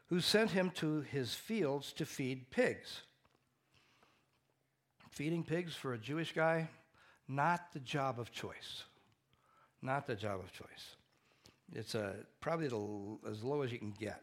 who 0.08 0.20
sent 0.20 0.50
him 0.50 0.70
to 0.76 1.00
his 1.00 1.34
fields 1.34 1.92
to 1.94 2.04
feed 2.04 2.50
pigs. 2.50 3.00
Feeding 5.10 5.44
pigs 5.44 5.74
for 5.74 5.94
a 5.94 5.98
Jewish 5.98 6.32
guy, 6.32 6.68
not 7.26 7.72
the 7.72 7.80
job 7.80 8.20
of 8.20 8.30
choice. 8.30 8.84
Not 9.82 10.06
the 10.06 10.14
job 10.14 10.40
of 10.40 10.52
choice. 10.52 10.96
It's 11.72 11.94
a, 11.94 12.16
probably 12.40 12.68
the, 12.68 13.30
as 13.30 13.42
low 13.42 13.62
as 13.62 13.72
you 13.72 13.78
can 13.78 13.94
get. 13.98 14.22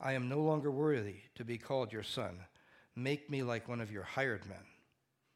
I 0.00 0.12
am 0.14 0.28
no 0.28 0.40
longer 0.40 0.70
worthy 0.70 1.16
to 1.34 1.44
be 1.44 1.58
called 1.58 1.92
your 1.92 2.02
son. 2.02 2.38
Make 2.96 3.30
me 3.30 3.42
like 3.42 3.68
one 3.68 3.80
of 3.80 3.92
your 3.92 4.02
hired 4.02 4.46
men. 4.48 4.64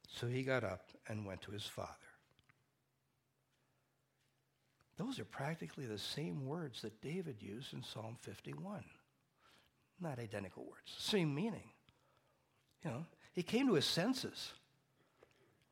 So 0.09 0.27
he 0.27 0.43
got 0.43 0.65
up 0.65 0.91
and 1.09 1.27
went 1.27 1.43
to 1.43 1.51
his 1.51 1.65
father. 1.65 1.91
Those 4.97 5.19
are 5.19 5.25
practically 5.25 5.87
the 5.87 5.99
same 5.99 6.47
words 6.47 6.83
that 6.83 7.03
David 7.03 7.37
used 7.41 7.75
in 7.75 7.83
Psalm 7.83 8.17
51. 8.21 8.85
Not 10.01 10.19
identical 10.19 10.65
words, 10.65 10.93
same 10.99 11.35
meaning. 11.35 11.71
You 12.85 12.91
know, 12.91 13.07
he 13.33 13.43
came 13.43 13.67
to 13.67 13.75
his 13.75 13.87
senses. 13.87 14.53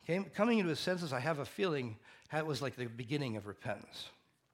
Came, 0.07 0.25
coming 0.25 0.59
into 0.59 0.71
his 0.71 0.81
senses, 0.81 1.13
I 1.13 1.21
have 1.21 1.39
a 1.39 1.45
feeling 1.45 1.97
that 2.33 2.47
was 2.47 2.61
like 2.61 2.75
the 2.75 2.87
beginning 2.87 3.37
of 3.37 3.47
repentance. 3.47 4.09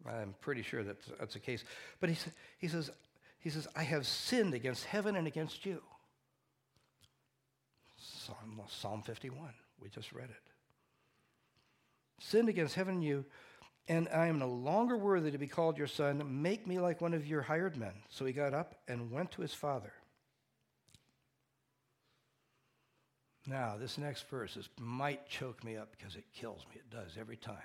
I'm 0.07 0.35
pretty 0.40 0.62
sure 0.62 0.83
that 0.83 0.97
that's 1.18 1.35
the 1.35 1.40
case. 1.40 1.64
But 2.00 2.11
he, 2.11 2.16
he 2.59 2.68
says, 2.68 2.90
he 3.38 3.50
says, 3.50 3.68
I 3.76 3.85
have 3.85 4.07
sinned 4.07 4.54
against 4.54 4.85
heaven 4.85 5.16
and 5.16 5.26
against 5.26 5.64
you. 5.64 5.83
Psalm, 7.97 8.61
Psalm 8.68 9.02
51. 9.02 9.50
We 9.80 9.88
just 9.88 10.12
read 10.12 10.30
it. 10.30 10.50
Sinned 12.21 12.49
against 12.49 12.75
heaven 12.75 12.95
and 12.95 13.04
you, 13.04 13.25
and 13.87 14.09
I 14.12 14.26
am 14.26 14.38
no 14.38 14.49
longer 14.49 14.97
worthy 14.97 15.30
to 15.30 15.38
be 15.38 15.47
called 15.47 15.78
your 15.78 15.87
son. 15.87 16.42
Make 16.42 16.66
me 16.66 16.80
like 16.80 17.00
one 17.00 17.14
of 17.14 17.26
your 17.26 17.42
hired 17.42 17.76
men. 17.76 17.95
So 18.11 18.25
he 18.25 18.33
got 18.33 18.54
up 18.54 18.75
and 18.88 19.11
went 19.11 19.30
to 19.33 19.42
his 19.42 19.54
father. 19.54 19.92
Now, 23.47 23.76
this 23.78 23.97
next 23.97 24.28
verse 24.28 24.57
is, 24.57 24.68
might 24.78 25.26
choke 25.26 25.64
me 25.64 25.76
up 25.76 25.90
because 25.97 26.16
it 26.16 26.25
kills 26.35 26.66
me. 26.68 26.76
It 26.76 26.90
does 26.90 27.16
every 27.18 27.38
time. 27.38 27.57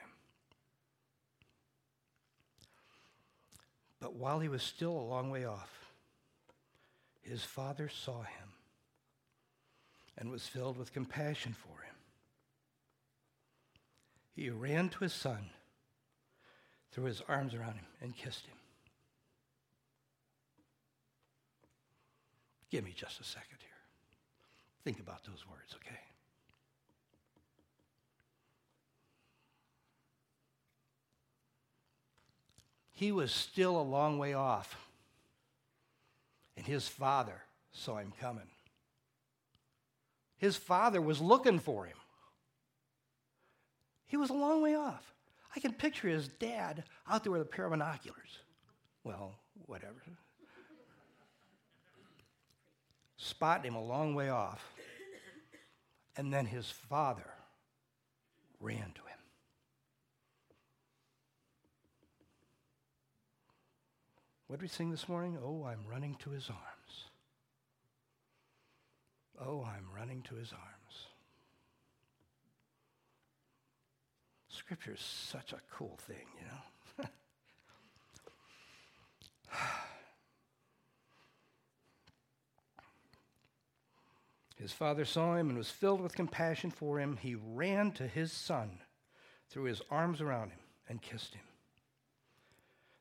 But 4.04 4.16
while 4.16 4.42
he 4.42 4.50
was 4.50 4.62
still 4.62 4.92
a 4.92 5.08
long 5.08 5.30
way 5.30 5.46
off, 5.46 5.94
his 7.22 7.42
father 7.42 7.88
saw 7.88 8.24
him 8.24 8.50
and 10.18 10.30
was 10.30 10.46
filled 10.46 10.78
with 10.78 10.92
compassion 10.92 11.56
for 11.58 11.82
him. 11.86 11.96
He 14.36 14.50
ran 14.50 14.90
to 14.90 15.00
his 15.06 15.14
son, 15.14 15.52
threw 16.92 17.06
his 17.06 17.22
arms 17.30 17.54
around 17.54 17.76
him, 17.76 17.86
and 18.02 18.14
kissed 18.14 18.46
him. 18.46 18.58
Give 22.70 22.84
me 22.84 22.92
just 22.94 23.22
a 23.22 23.24
second 23.24 23.60
here. 23.62 23.70
Think 24.84 25.00
about 25.00 25.24
those 25.24 25.46
words, 25.50 25.76
okay? 25.76 26.02
He 32.94 33.12
was 33.12 33.32
still 33.32 33.80
a 33.80 33.82
long 33.82 34.18
way 34.18 34.34
off. 34.34 34.78
And 36.56 36.66
his 36.66 36.88
father 36.88 37.42
saw 37.72 37.98
him 37.98 38.14
coming. 38.20 38.48
His 40.38 40.56
father 40.56 41.02
was 41.02 41.20
looking 41.20 41.60
for 41.60 41.86
him. 41.86 41.98
He 44.06 44.18
was 44.18 44.30
a 44.30 44.34
long 44.34 44.62
way 44.62 44.76
off. 44.76 45.14
I 45.56 45.60
can 45.60 45.74
picture 45.74 46.08
his 46.08 46.28
dad 46.28 46.84
out 47.10 47.24
there 47.24 47.32
with 47.32 47.42
a 47.42 47.46
pair 47.46 47.66
of 47.66 47.72
binoculars. 47.72 48.40
Well, 49.04 49.36
whatever. 49.66 50.02
Spotting 53.18 53.72
him 53.72 53.76
a 53.76 53.84
long 53.84 54.14
way 54.16 54.30
off. 54.30 54.64
And 56.16 56.32
then 56.32 56.46
his 56.46 56.70
father 56.70 57.34
ran 58.60 58.92
to 58.94 59.02
him. 59.02 59.13
What 64.54 64.60
did 64.60 64.66
we 64.66 64.70
sing 64.70 64.92
this 64.92 65.10
morning? 65.10 65.36
Oh, 65.44 65.66
I'm 65.66 65.84
running 65.90 66.14
to 66.20 66.30
his 66.30 66.48
arms. 66.48 67.06
Oh, 69.44 69.64
I'm 69.64 69.88
running 69.98 70.22
to 70.30 70.36
his 70.36 70.52
arms. 70.52 71.08
Scripture 74.50 74.94
is 74.94 75.00
such 75.00 75.54
a 75.54 75.62
cool 75.72 75.98
thing, 76.06 76.28
you 76.40 76.46
know? 76.46 77.06
His 84.56 84.72
father 84.72 85.04
saw 85.06 85.36
him 85.36 85.50
and 85.50 85.58
was 85.58 85.72
filled 85.72 86.00
with 86.00 86.14
compassion 86.14 86.70
for 86.70 87.00
him. 87.00 87.18
He 87.18 87.34
ran 87.34 87.92
to 87.94 88.06
his 88.08 88.32
son, 88.32 88.82
threw 89.50 89.64
his 89.64 89.82
arms 89.90 90.22
around 90.22 90.52
him, 90.52 90.60
and 90.88 91.02
kissed 91.02 91.34
him. 91.34 91.42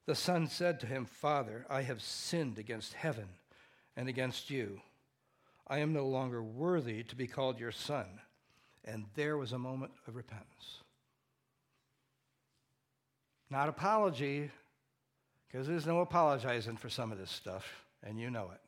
The 0.07 0.15
son 0.15 0.49
said 0.49 0.81
to 0.81 0.87
him, 0.87 1.05
Father, 1.05 1.65
I 1.71 1.83
have 1.83 2.03
sinned 2.03 2.59
against 2.59 2.95
heaven 2.95 3.29
and 3.97 4.09
against 4.09 4.51
you. 4.51 4.81
I 5.69 5.79
am 5.79 5.93
no 5.93 6.07
longer 6.07 6.43
worthy 6.43 7.05
to 7.05 7.17
be 7.17 7.29
called 7.29 7.61
your 7.61 7.71
son. 7.71 8.07
And 8.85 9.05
there 9.15 9.37
was 9.37 9.53
a 9.53 9.59
moment 9.59 9.93
of 10.09 10.17
repentance. 10.17 10.81
Not 13.49 13.69
apology, 13.69 14.51
because 15.47 15.69
there's 15.69 15.87
no 15.87 16.01
apologizing 16.01 16.79
for 16.79 16.89
some 16.89 17.13
of 17.13 17.19
this 17.19 17.31
stuff, 17.31 17.85
and 18.03 18.19
you 18.19 18.31
know 18.31 18.51
it. 18.53 18.61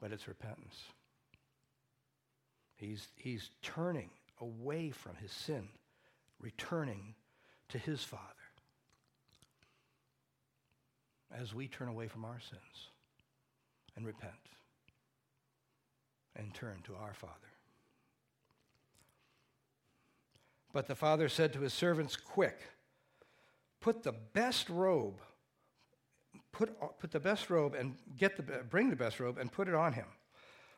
But 0.00 0.12
it's 0.12 0.26
repentance. 0.26 0.82
He's, 2.74 3.06
he's 3.16 3.50
turning 3.62 4.10
away 4.40 4.90
from 4.90 5.14
his 5.16 5.30
sin, 5.30 5.68
returning 6.40 7.14
to 7.68 7.78
his 7.78 8.02
Father 8.02 8.39
as 11.38 11.54
we 11.54 11.68
turn 11.68 11.88
away 11.88 12.08
from 12.08 12.24
our 12.24 12.40
sins 12.40 12.88
and 13.96 14.06
repent 14.06 14.32
and 16.36 16.52
turn 16.54 16.80
to 16.84 16.94
our 16.94 17.14
Father. 17.14 17.34
But 20.72 20.86
the 20.86 20.94
father 20.94 21.28
said 21.28 21.52
to 21.52 21.60
his 21.60 21.74
servants, 21.74 22.16
Quick, 22.16 22.60
put 23.80 24.02
the 24.02 24.12
best 24.12 24.68
robe, 24.68 25.20
put, 26.52 26.78
put 27.00 27.10
the 27.10 27.20
best 27.20 27.50
robe 27.50 27.74
and 27.74 27.96
get 28.16 28.36
the, 28.36 28.42
bring 28.42 28.90
the 28.90 28.96
best 28.96 29.18
robe 29.18 29.38
and 29.38 29.50
put 29.50 29.68
it 29.68 29.74
on 29.74 29.94
him. 29.94 30.06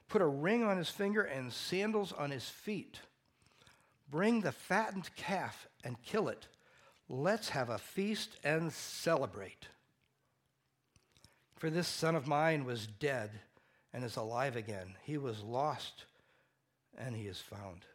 Put 0.09 0.23
a 0.23 0.27
ring 0.27 0.65
on 0.65 0.77
his 0.77 0.89
finger 0.89 1.23
and 1.23 1.53
sandals 1.53 2.13
on 2.13 2.31
his 2.31 2.49
feet. 2.49 3.01
Bring 4.11 4.41
the 4.41 4.53
fattened 4.53 5.15
calf 5.17 5.69
and 5.85 6.03
kill 6.03 6.29
it. 6.29 6.47
Let's 7.09 7.51
have 7.51 7.71
a 7.71 7.79
feast 7.79 8.37
and 8.45 8.73
celebrate. 8.73 9.69
For 11.63 11.71
this 11.71 11.87
son 11.87 12.17
of 12.17 12.27
mine 12.27 12.65
was 12.65 12.89
dead 12.89 13.31
and 13.95 14.03
is 14.03 14.17
alive 14.17 14.57
again. 14.57 14.97
He 15.05 15.17
was 15.17 15.45
lost 15.45 16.07
and 16.99 17.15
he 17.15 17.29
is 17.29 17.39
found. 17.39 17.87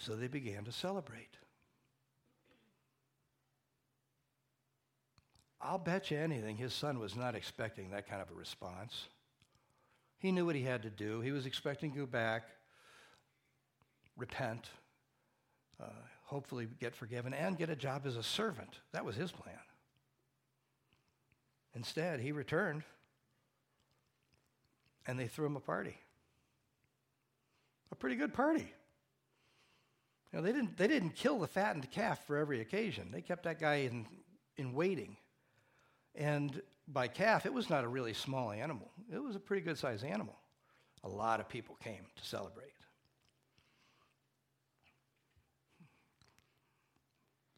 So 0.00 0.16
they 0.16 0.26
began 0.26 0.64
to 0.64 0.72
celebrate. 0.72 1.36
I'll 5.60 5.78
bet 5.78 6.10
you 6.10 6.18
anything 6.18 6.56
his 6.56 6.74
son 6.74 6.98
was 6.98 7.14
not 7.14 7.36
expecting 7.36 7.90
that 7.90 8.10
kind 8.10 8.20
of 8.20 8.28
a 8.28 8.34
response. 8.34 9.04
He 10.18 10.32
knew 10.32 10.46
what 10.46 10.56
he 10.56 10.62
had 10.62 10.82
to 10.82 10.90
do. 10.90 11.20
He 11.20 11.30
was 11.30 11.46
expecting 11.46 11.92
to 11.92 11.98
go 12.00 12.06
back, 12.06 12.42
repent. 14.16 14.68
Uh, 15.80 15.90
hopefully 16.24 16.66
get 16.80 16.96
forgiven, 16.96 17.32
and 17.32 17.56
get 17.56 17.70
a 17.70 17.76
job 17.76 18.04
as 18.04 18.16
a 18.16 18.22
servant. 18.24 18.80
That 18.90 19.04
was 19.04 19.14
his 19.14 19.30
plan. 19.30 19.54
Instead, 21.74 22.20
he 22.20 22.32
returned 22.32 22.84
and 25.06 25.18
they 25.18 25.26
threw 25.26 25.46
him 25.46 25.56
a 25.56 25.60
party. 25.60 25.98
A 27.92 27.94
pretty 27.94 28.16
good 28.16 28.32
party. 28.32 28.72
You 30.32 30.38
know, 30.38 30.42
they 30.42 30.52
didn't, 30.52 30.76
they 30.76 30.88
didn't 30.88 31.14
kill 31.14 31.38
the 31.38 31.46
fattened 31.46 31.90
calf 31.90 32.26
for 32.26 32.36
every 32.36 32.60
occasion. 32.60 33.10
They 33.12 33.20
kept 33.20 33.44
that 33.44 33.60
guy 33.60 33.76
in, 33.76 34.06
in 34.56 34.72
waiting. 34.72 35.16
And 36.14 36.60
by 36.88 37.08
calf, 37.08 37.46
it 37.46 37.52
was 37.52 37.70
not 37.70 37.84
a 37.84 37.88
really 37.88 38.14
small 38.14 38.50
animal, 38.50 38.90
it 39.12 39.22
was 39.22 39.36
a 39.36 39.40
pretty 39.40 39.62
good 39.62 39.78
sized 39.78 40.04
animal. 40.04 40.36
A 41.02 41.08
lot 41.08 41.38
of 41.38 41.48
people 41.48 41.76
came 41.82 42.06
to 42.16 42.26
celebrate. 42.26 42.72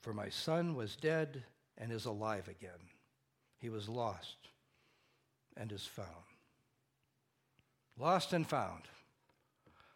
For 0.01 0.13
my 0.13 0.29
son 0.29 0.75
was 0.75 0.97
dead 0.97 1.45
and 1.79 1.93
is 1.93 2.05
alive 2.05 2.49
again. 2.49 2.79
He 3.59 3.69
was 3.69 3.89
lost 3.89 4.37
and 5.57 5.73
is 5.73 5.85
found. 5.85 6.09
Lost 7.99 8.33
and 8.33 8.47
found. 8.47 8.83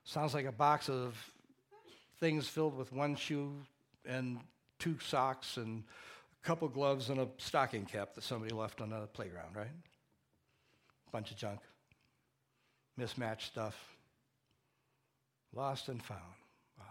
Sounds 0.04 0.34
like 0.34 0.46
a 0.46 0.52
box 0.52 0.88
of 0.88 1.14
things 2.18 2.48
filled 2.48 2.76
with 2.76 2.92
one 2.92 3.14
shoe 3.16 3.52
and 4.06 4.38
two 4.78 4.96
socks 5.00 5.56
and 5.56 5.84
a 6.42 6.46
couple 6.46 6.68
gloves 6.68 7.10
and 7.10 7.20
a 7.20 7.28
stocking 7.38 7.84
cap 7.84 8.14
that 8.14 8.24
somebody 8.24 8.54
left 8.54 8.80
on 8.80 8.90
the 8.90 9.06
playground, 9.08 9.54
right? 9.54 9.68
Bunch 11.12 11.30
of 11.30 11.36
junk, 11.36 11.60
mismatched 12.96 13.46
stuff. 13.46 13.76
Lost 15.52 15.88
and 15.88 16.02
found. 16.02 16.20
Ah. 16.80 16.84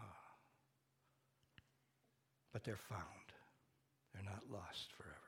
But 2.51 2.63
they're 2.63 2.75
found. 2.75 3.03
They're 4.13 4.23
not 4.23 4.43
lost 4.51 4.91
forever. 4.97 5.18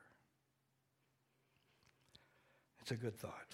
It's 2.81 2.91
a 2.91 2.95
good 2.95 3.17
thought. 3.17 3.47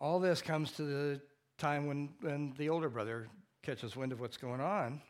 All 0.00 0.20
this 0.20 0.42
comes 0.42 0.72
to 0.72 0.82
the 0.82 1.20
time 1.56 1.86
when, 1.86 2.10
when 2.20 2.52
the 2.58 2.68
older 2.68 2.90
brother 2.90 3.28
catches 3.62 3.96
wind 3.96 4.12
of 4.12 4.20
what's 4.20 4.36
going 4.36 4.60
on. 4.60 5.00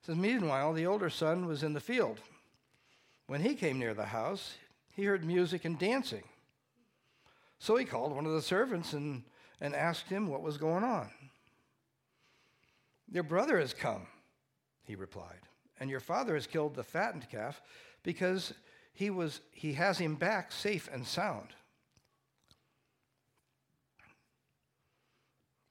It 0.00 0.06
says, 0.06 0.16
Meanwhile, 0.16 0.74
the 0.74 0.86
older 0.86 1.08
son 1.08 1.46
was 1.46 1.62
in 1.62 1.72
the 1.72 1.80
field. 1.80 2.20
When 3.26 3.40
he 3.40 3.54
came 3.54 3.78
near 3.78 3.94
the 3.94 4.04
house, 4.06 4.54
he 4.94 5.04
heard 5.04 5.24
music 5.24 5.64
and 5.64 5.78
dancing. 5.78 6.24
So 7.58 7.76
he 7.76 7.84
called 7.84 8.14
one 8.14 8.26
of 8.26 8.32
the 8.32 8.42
servants 8.42 8.92
and, 8.92 9.22
and 9.60 9.74
asked 9.74 10.08
him 10.08 10.28
what 10.28 10.42
was 10.42 10.58
going 10.58 10.84
on. 10.84 11.08
Your 13.10 13.22
brother 13.22 13.58
has 13.58 13.72
come, 13.72 14.06
he 14.82 14.94
replied, 14.94 15.40
and 15.80 15.88
your 15.88 16.00
father 16.00 16.34
has 16.34 16.46
killed 16.46 16.74
the 16.74 16.84
fattened 16.84 17.28
calf 17.30 17.62
because 18.02 18.52
he, 18.98 19.10
was, 19.10 19.40
he 19.52 19.74
has 19.74 19.96
him 19.98 20.16
back 20.16 20.50
safe 20.50 20.88
and 20.92 21.06
sound. 21.06 21.50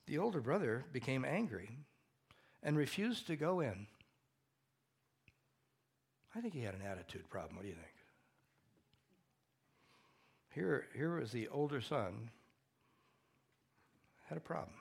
The 0.06 0.18
older 0.18 0.40
brother 0.40 0.86
became 0.94 1.26
angry 1.26 1.72
and 2.64 2.78
refused 2.78 3.28
to 3.28 3.36
go 3.36 3.60
in. 3.60 3.88
I 6.34 6.40
think 6.40 6.54
he 6.54 6.62
had 6.62 6.74
an 6.74 6.82
attitude 6.90 7.30
problem. 7.30 7.58
What 7.58 7.64
do 7.64 7.68
you 7.68 7.74
think? 7.74 7.88
Here, 10.56 10.86
here 10.96 11.20
was 11.20 11.34
the 11.34 11.50
older 11.50 11.82
son, 11.82 12.30
had 14.30 14.38
a 14.38 14.42
problem. 14.42 14.78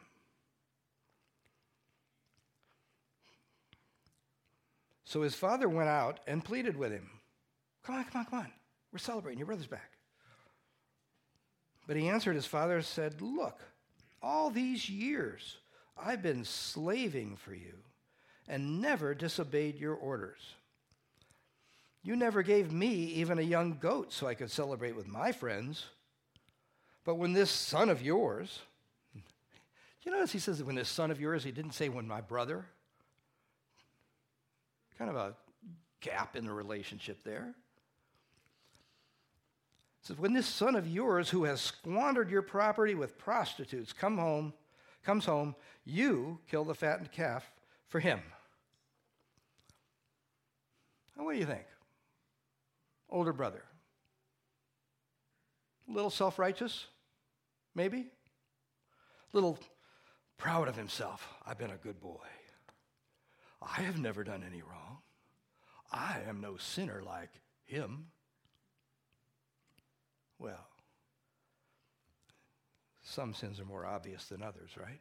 So 5.04 5.22
his 5.22 5.34
father 5.34 5.68
went 5.68 5.88
out 5.88 6.20
and 6.28 6.44
pleaded 6.44 6.76
with 6.76 6.92
him. 6.92 7.10
Come 7.86 7.94
on, 7.94 8.04
come 8.04 8.20
on, 8.20 8.24
come 8.26 8.38
on. 8.40 8.52
We're 8.92 8.98
celebrating. 8.98 9.38
Your 9.38 9.46
brother's 9.46 9.68
back. 9.68 9.92
But 11.86 11.96
he 11.96 12.08
answered 12.08 12.34
his 12.34 12.46
father 12.46 12.76
and 12.76 12.84
said, 12.84 13.22
Look, 13.22 13.60
all 14.20 14.50
these 14.50 14.90
years 14.90 15.58
I've 15.96 16.20
been 16.20 16.44
slaving 16.44 17.36
for 17.36 17.54
you 17.54 17.74
and 18.48 18.80
never 18.80 19.14
disobeyed 19.14 19.78
your 19.78 19.94
orders. 19.94 20.40
You 22.02 22.16
never 22.16 22.42
gave 22.42 22.72
me 22.72 22.88
even 22.88 23.38
a 23.38 23.42
young 23.42 23.78
goat 23.80 24.12
so 24.12 24.26
I 24.26 24.34
could 24.34 24.50
celebrate 24.50 24.96
with 24.96 25.06
my 25.06 25.30
friends. 25.30 25.84
But 27.04 27.16
when 27.16 27.32
this 27.34 27.50
son 27.50 27.88
of 27.88 28.02
yours, 28.02 28.60
you 30.02 30.10
notice 30.10 30.32
he 30.32 30.40
says 30.40 30.58
that 30.58 30.66
when 30.66 30.76
this 30.76 30.88
son 30.88 31.12
of 31.12 31.20
yours, 31.20 31.44
he 31.44 31.52
didn't 31.52 31.72
say 31.72 31.88
when 31.88 32.08
my 32.08 32.20
brother. 32.20 32.64
Kind 34.98 35.10
of 35.10 35.16
a 35.16 35.34
gap 36.00 36.34
in 36.34 36.44
the 36.44 36.52
relationship 36.52 37.22
there 37.22 37.54
says, 40.06 40.18
When 40.18 40.32
this 40.32 40.46
son 40.46 40.76
of 40.76 40.86
yours 40.86 41.30
who 41.30 41.44
has 41.44 41.60
squandered 41.60 42.30
your 42.30 42.42
property 42.42 42.94
with 42.94 43.18
prostitutes 43.18 43.92
come 43.92 44.18
home, 44.18 44.52
comes 45.04 45.24
home, 45.24 45.56
you 45.84 46.38
kill 46.48 46.64
the 46.64 46.74
fattened 46.74 47.10
calf 47.10 47.50
for 47.88 47.98
him. 47.98 48.20
Now, 51.16 51.24
what 51.24 51.32
do 51.32 51.38
you 51.38 51.46
think? 51.46 51.64
Older 53.10 53.32
brother. 53.32 53.62
A 55.88 55.92
little 55.92 56.10
self 56.10 56.38
righteous, 56.38 56.86
maybe? 57.74 57.98
A 57.98 58.06
little 59.32 59.58
proud 60.38 60.68
of 60.68 60.76
himself. 60.76 61.28
I've 61.44 61.58
been 61.58 61.70
a 61.70 61.76
good 61.76 62.00
boy. 62.00 62.26
I 63.60 63.82
have 63.82 63.98
never 63.98 64.22
done 64.22 64.44
any 64.48 64.62
wrong. 64.62 64.98
I 65.90 66.20
am 66.28 66.40
no 66.40 66.56
sinner 66.56 67.02
like 67.04 67.30
him. 67.64 68.06
Well, 70.38 70.66
some 73.02 73.32
sins 73.32 73.60
are 73.60 73.64
more 73.64 73.86
obvious 73.86 74.26
than 74.26 74.42
others, 74.42 74.70
right? 74.76 75.00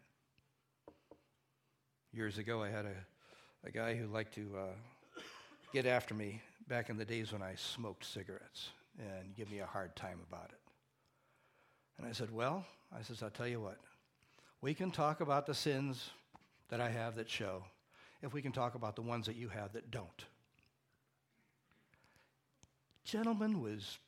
Years 2.13 2.37
ago, 2.37 2.63
I 2.63 2.69
had 2.69 2.85
a, 2.85 3.67
a 3.67 3.71
guy 3.71 3.95
who 3.95 4.07
liked 4.07 4.35
to 4.35 4.49
uh, 4.57 5.21
get 5.73 5.85
after 5.85 6.13
me 6.13 6.41
back 6.67 6.89
in 6.89 6.97
the 6.97 7.03
days 7.03 7.33
when 7.33 7.41
I 7.41 7.55
smoked 7.55 8.05
cigarettes 8.05 8.69
and 8.97 9.35
give 9.35 9.51
me 9.51 9.59
a 9.59 9.65
hard 9.65 9.95
time 9.95 10.19
about 10.31 10.49
it. 10.49 10.59
And 11.97 12.07
I 12.07 12.13
said, 12.13 12.31
Well, 12.31 12.65
I 12.97 13.01
says, 13.01 13.21
I'll 13.21 13.29
tell 13.29 13.47
you 13.47 13.59
what, 13.59 13.77
we 14.61 14.73
can 14.73 14.91
talk 14.91 15.19
about 15.19 15.45
the 15.45 15.53
sins 15.53 16.09
that 16.69 16.79
I 16.79 16.89
have 16.89 17.15
that 17.15 17.29
show 17.29 17.63
if 18.21 18.33
we 18.33 18.41
can 18.41 18.51
talk 18.51 18.75
about 18.75 18.95
the 18.95 19.01
ones 19.01 19.25
that 19.25 19.35
you 19.35 19.49
have 19.49 19.73
that 19.73 19.91
don't. 19.91 20.25
Gentleman 23.03 23.61
was 23.61 23.99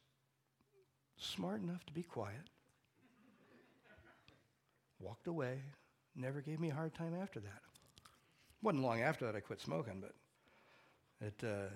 smart 1.17 1.61
enough 1.61 1.85
to 1.85 1.93
be 1.93 2.03
quiet, 2.03 2.49
walked 4.99 5.27
away, 5.27 5.59
never 6.15 6.41
gave 6.41 6.59
me 6.59 6.69
a 6.69 6.73
hard 6.73 6.93
time 6.93 7.15
after 7.21 7.39
that. 7.39 7.61
wasn't 8.61 8.83
long 8.83 9.01
after 9.01 9.25
that 9.25 9.35
I 9.35 9.39
quit 9.39 9.61
smoking, 9.61 10.01
but 10.01 10.13
it, 11.25 11.43
uh, 11.43 11.69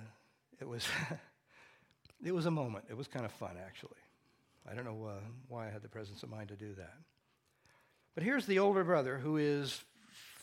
it, 0.60 0.68
was, 0.68 0.88
it 2.26 2.32
was 2.32 2.46
a 2.46 2.52
moment. 2.52 2.86
It 2.90 2.98
was 2.98 3.08
kind 3.08 3.26
of 3.26 3.32
fun, 3.32 3.56
actually. 3.66 3.92
I 4.70 4.76
don't 4.76 4.86
know 4.86 5.06
uh, 5.06 5.20
why 5.48 5.68
I 5.68 5.72
had 5.72 5.82
the 5.82 5.90
presence 5.90 6.24
of 6.24 6.30
mind 6.30 6.50
to 6.50 6.56
do 6.56 6.74
that. 6.76 6.94
But 8.14 8.24
here's 8.24 8.46
the 8.46 8.60
older 8.60 8.84
brother 8.84 9.18
who 9.18 9.38
is 9.38 9.84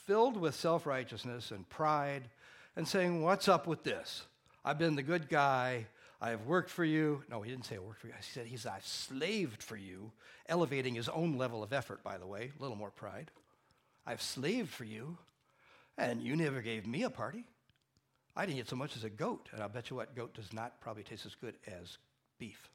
filled 0.06 0.36
with 0.36 0.54
self 0.54 0.86
righteousness 0.86 1.50
and 1.50 1.68
pride 1.68 2.24
and 2.74 2.88
saying, 2.88 3.22
What's 3.22 3.46
up 3.46 3.66
with 3.66 3.84
this? 3.84 4.22
I've 4.64 4.78
been 4.78 4.96
the 4.96 5.02
good 5.02 5.28
guy. 5.28 5.86
I 6.20 6.30
have 6.30 6.46
worked 6.46 6.70
for 6.70 6.84
you. 6.84 7.22
No, 7.30 7.42
he 7.42 7.50
didn't 7.50 7.66
say 7.66 7.76
I 7.76 7.78
worked 7.78 8.00
for 8.00 8.08
you. 8.08 8.14
He 8.16 8.22
said 8.22 8.46
he's 8.46 8.66
I've 8.66 8.84
slaved 8.84 9.62
for 9.62 9.76
you, 9.76 10.10
elevating 10.48 10.94
his 10.94 11.08
own 11.08 11.38
level 11.38 11.62
of 11.62 11.72
effort, 11.72 12.02
by 12.02 12.18
the 12.18 12.26
way, 12.26 12.50
a 12.58 12.62
little 12.62 12.76
more 12.76 12.90
pride. 12.90 13.30
I've 14.04 14.22
slaved 14.22 14.70
for 14.70 14.84
you, 14.84 15.16
and 15.96 16.20
you 16.20 16.34
never 16.34 16.60
gave 16.60 16.86
me 16.86 17.04
a 17.04 17.10
party. 17.10 17.44
I 18.34 18.46
didn't 18.46 18.58
eat 18.58 18.68
so 18.68 18.76
much 18.76 18.96
as 18.96 19.04
a 19.04 19.10
goat, 19.10 19.48
and 19.52 19.62
I'll 19.62 19.68
bet 19.68 19.90
you 19.90 19.96
what 19.96 20.14
goat 20.16 20.34
does 20.34 20.52
not 20.52 20.80
probably 20.80 21.02
taste 21.02 21.26
as 21.26 21.34
good 21.34 21.54
as 21.66 21.98
beef. 22.38 22.68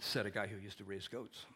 Said 0.00 0.26
a 0.26 0.30
guy 0.30 0.46
who 0.46 0.58
used 0.58 0.78
to 0.78 0.84
raise 0.84 1.08
goats. 1.08 1.46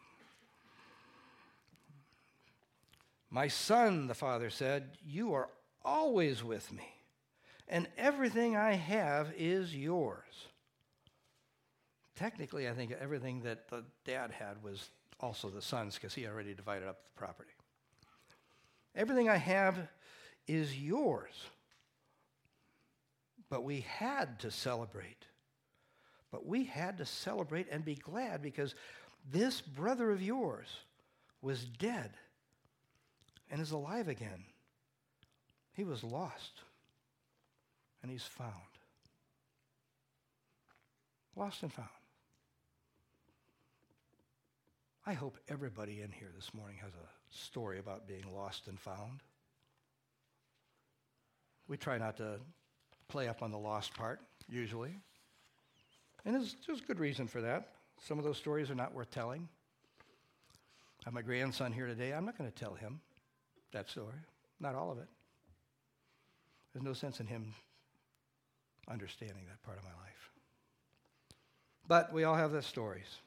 My 3.29 3.47
son, 3.47 4.07
the 4.07 4.13
father 4.13 4.49
said, 4.49 4.91
you 5.05 5.33
are 5.33 5.49
always 5.83 6.43
with 6.43 6.71
me 6.71 6.94
and 7.67 7.87
everything 7.97 8.55
I 8.55 8.73
have 8.73 9.33
is 9.37 9.75
yours. 9.75 10.47
Technically, 12.15 12.69
I 12.69 12.73
think 12.73 12.91
everything 12.91 13.41
that 13.41 13.69
the 13.69 13.83
dad 14.05 14.31
had 14.31 14.63
was 14.63 14.89
also 15.19 15.49
the 15.49 15.61
son's 15.61 15.95
because 15.95 16.13
he 16.13 16.27
already 16.27 16.53
divided 16.53 16.87
up 16.87 17.03
the 17.03 17.19
property. 17.19 17.51
Everything 18.95 19.29
I 19.29 19.37
have 19.37 19.75
is 20.47 20.77
yours. 20.77 21.33
But 23.49 23.63
we 23.63 23.81
had 23.81 24.39
to 24.39 24.51
celebrate. 24.51 25.25
But 26.31 26.45
we 26.45 26.63
had 26.65 26.97
to 26.99 27.05
celebrate 27.05 27.67
and 27.71 27.83
be 27.83 27.95
glad 27.95 28.41
because 28.41 28.75
this 29.31 29.61
brother 29.61 30.11
of 30.11 30.21
yours 30.21 30.67
was 31.41 31.65
dead 31.65 32.11
and 33.49 33.61
is 33.61 33.71
alive 33.71 34.07
again. 34.07 34.43
He 35.73 35.83
was 35.83 36.03
lost, 36.03 36.61
and 38.05 38.11
he's 38.11 38.21
found. 38.21 38.51
Lost 41.35 41.63
and 41.63 41.73
found. 41.73 41.89
I 45.07 45.13
hope 45.13 45.39
everybody 45.49 46.03
in 46.03 46.11
here 46.11 46.29
this 46.35 46.53
morning 46.53 46.77
has 46.83 46.91
a 46.91 47.35
story 47.35 47.79
about 47.79 48.07
being 48.07 48.23
lost 48.31 48.67
and 48.67 48.79
found. 48.79 49.21
We 51.67 51.77
try 51.77 51.97
not 51.97 52.17
to 52.17 52.39
play 53.07 53.27
up 53.27 53.41
on 53.41 53.49
the 53.49 53.57
lost 53.57 53.95
part, 53.95 54.21
usually. 54.47 54.93
And 56.25 56.35
there's, 56.35 56.55
there's 56.67 56.81
good 56.81 56.99
reason 56.99 57.25
for 57.25 57.41
that. 57.41 57.71
Some 58.03 58.19
of 58.19 58.23
those 58.23 58.37
stories 58.37 58.69
are 58.69 58.75
not 58.75 58.93
worth 58.93 59.09
telling. 59.09 59.49
I 61.01 61.05
have 61.05 61.13
my 61.15 61.23
grandson 61.23 61.73
here 61.73 61.87
today. 61.87 62.13
I'm 62.13 62.23
not 62.23 62.37
going 62.37 62.51
to 62.51 62.55
tell 62.55 62.75
him 62.75 62.99
that 63.73 63.89
story, 63.89 64.13
not 64.59 64.75
all 64.75 64.91
of 64.91 64.99
it. 64.99 65.07
There's 66.71 66.85
no 66.85 66.93
sense 66.93 67.19
in 67.19 67.25
him 67.25 67.51
understanding 68.89 69.45
that 69.47 69.61
part 69.63 69.77
of 69.77 69.83
my 69.83 69.89
life. 69.89 70.29
But 71.87 72.13
we 72.13 72.23
all 72.23 72.35
have 72.35 72.51
those 72.51 72.65
stories. 72.65 73.19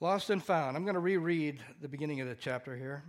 Lost 0.00 0.30
and 0.30 0.42
found. 0.42 0.76
I'm 0.76 0.84
going 0.84 0.94
to 0.94 1.00
reread 1.00 1.60
the 1.80 1.88
beginning 1.88 2.20
of 2.20 2.28
the 2.28 2.34
chapter 2.34 2.74
here. 2.74 3.02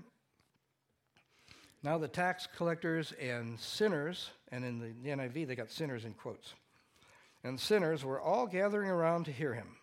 Now 1.84 1.98
the 1.98 2.08
tax 2.08 2.48
collectors 2.56 3.14
and 3.14 3.60
sinners, 3.60 4.30
and 4.52 4.64
in 4.66 4.80
the 4.80 5.10
NIV 5.10 5.48
they 5.48 5.56
got 5.56 5.72
sinners 5.72 6.06
in 6.06 6.14
quotes, 6.14 6.54
and 7.44 7.60
sinners 7.60 8.04
were 8.04 8.22
all 8.22 8.46
gathering 8.46 8.90
around 8.90 9.26
to 9.26 9.32
hear 9.32 9.54
him. 9.54 9.78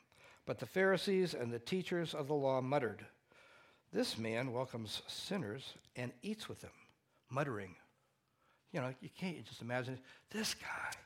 But 0.47 0.59
the 0.59 0.67
Pharisees 0.67 1.35
and 1.35 1.53
the 1.53 1.59
teachers 1.59 2.14
of 2.14 2.29
the 2.29 2.35
law 2.35 2.61
muttered, 2.61 3.05
This 3.93 4.17
man 4.17 4.53
welcomes 4.53 5.03
sinners 5.09 5.75
and 5.97 6.12
eats 6.23 6.49
with 6.49 6.61
them, 6.61 6.71
muttering. 7.31 7.75
You 8.73 8.81
know, 8.81 8.95
you 9.01 9.09
can't 9.19 9.45
just 9.45 9.62
imagine 9.62 9.99
this 10.31 10.55
guy 10.55 10.99